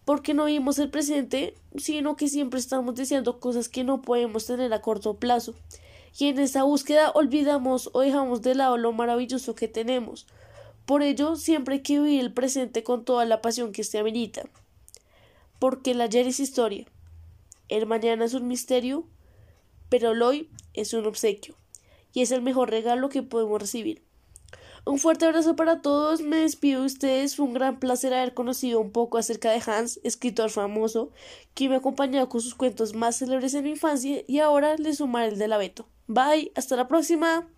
porque 0.05 0.35
no 0.35 0.45
vivimos 0.45 0.79
el 0.79 0.91
presente, 0.91 1.55
sino 1.79 2.15
que 2.17 2.29
siempre 2.29 2.61
estamos 2.61 2.95
deseando 2.95 3.41
cosas 3.41 3.71
que 3.71 3.85
no 3.85 4.03
podemos 4.03 4.45
tener 4.45 4.71
a 4.75 4.83
corto 4.83 5.15
plazo, 5.15 5.55
y 6.19 6.27
en 6.27 6.39
esa 6.41 6.65
búsqueda 6.65 7.11
olvidamos 7.15 7.89
o 7.95 8.01
dejamos 8.03 8.43
de 8.43 8.55
lado 8.55 8.77
lo 8.77 8.93
maravilloso 8.93 9.55
que 9.55 9.69
tenemos. 9.69 10.27
Por 10.85 11.01
ello, 11.03 11.37
siempre 11.37 11.77
hay 11.77 11.81
que 11.81 12.01
vivir 12.01 12.21
el 12.21 12.35
presente 12.35 12.83
con 12.83 13.03
toda 13.07 13.25
la 13.25 13.41
pasión 13.41 13.73
que 13.73 13.83
se 13.83 13.99
amerita. 13.99 14.43
Porque 15.59 15.93
el 15.93 16.03
ayer 16.03 16.27
es 16.27 16.39
historia, 16.39 16.85
el 17.71 17.87
mañana 17.87 18.27
es 18.27 18.35
un 18.35 18.47
misterio, 18.47 19.07
pero 19.89 20.13
el 20.13 20.23
hoy 20.23 20.51
es 20.75 20.93
un 20.95 21.07
obsequio, 21.07 21.55
y 22.13 22.23
es 22.23 22.31
el 22.31 22.43
mejor 22.43 22.71
regalo 22.71 23.09
que 23.09 23.23
podemos 23.23 23.61
recibir. 23.61 24.03
Un 24.85 25.01
fuerte 25.01 25.27
abrazo 25.27 25.57
para 25.57 25.83
todos, 25.83 26.21
me 26.21 26.37
despido 26.37 26.81
de 26.83 26.87
ustedes, 26.87 27.35
fue 27.35 27.47
un 27.47 27.55
gran 27.55 27.81
placer 27.81 28.15
haber 28.15 28.35
conocido 28.35 28.79
un 28.79 28.93
poco 28.93 29.19
acerca 29.19 29.51
de 29.51 29.61
Hans, 29.67 29.99
escritor 30.05 30.49
famoso, 30.51 31.11
que 31.55 31.69
me 31.69 31.75
ha 31.75 31.79
acompañado 31.79 32.29
con 32.29 32.41
sus 32.41 32.55
cuentos 32.55 32.95
más 32.95 33.19
célebres 33.19 33.55
en 33.55 33.65
mi 33.65 33.71
infancia 33.71 34.23
y 34.29 34.39
ahora 34.39 34.77
le 34.77 34.95
sumaré 34.95 35.29
el 35.29 35.39
del 35.39 35.53
abeto. 35.53 35.89
Bye, 36.07 36.53
hasta 36.55 36.77
la 36.77 36.87
próxima. 36.87 37.49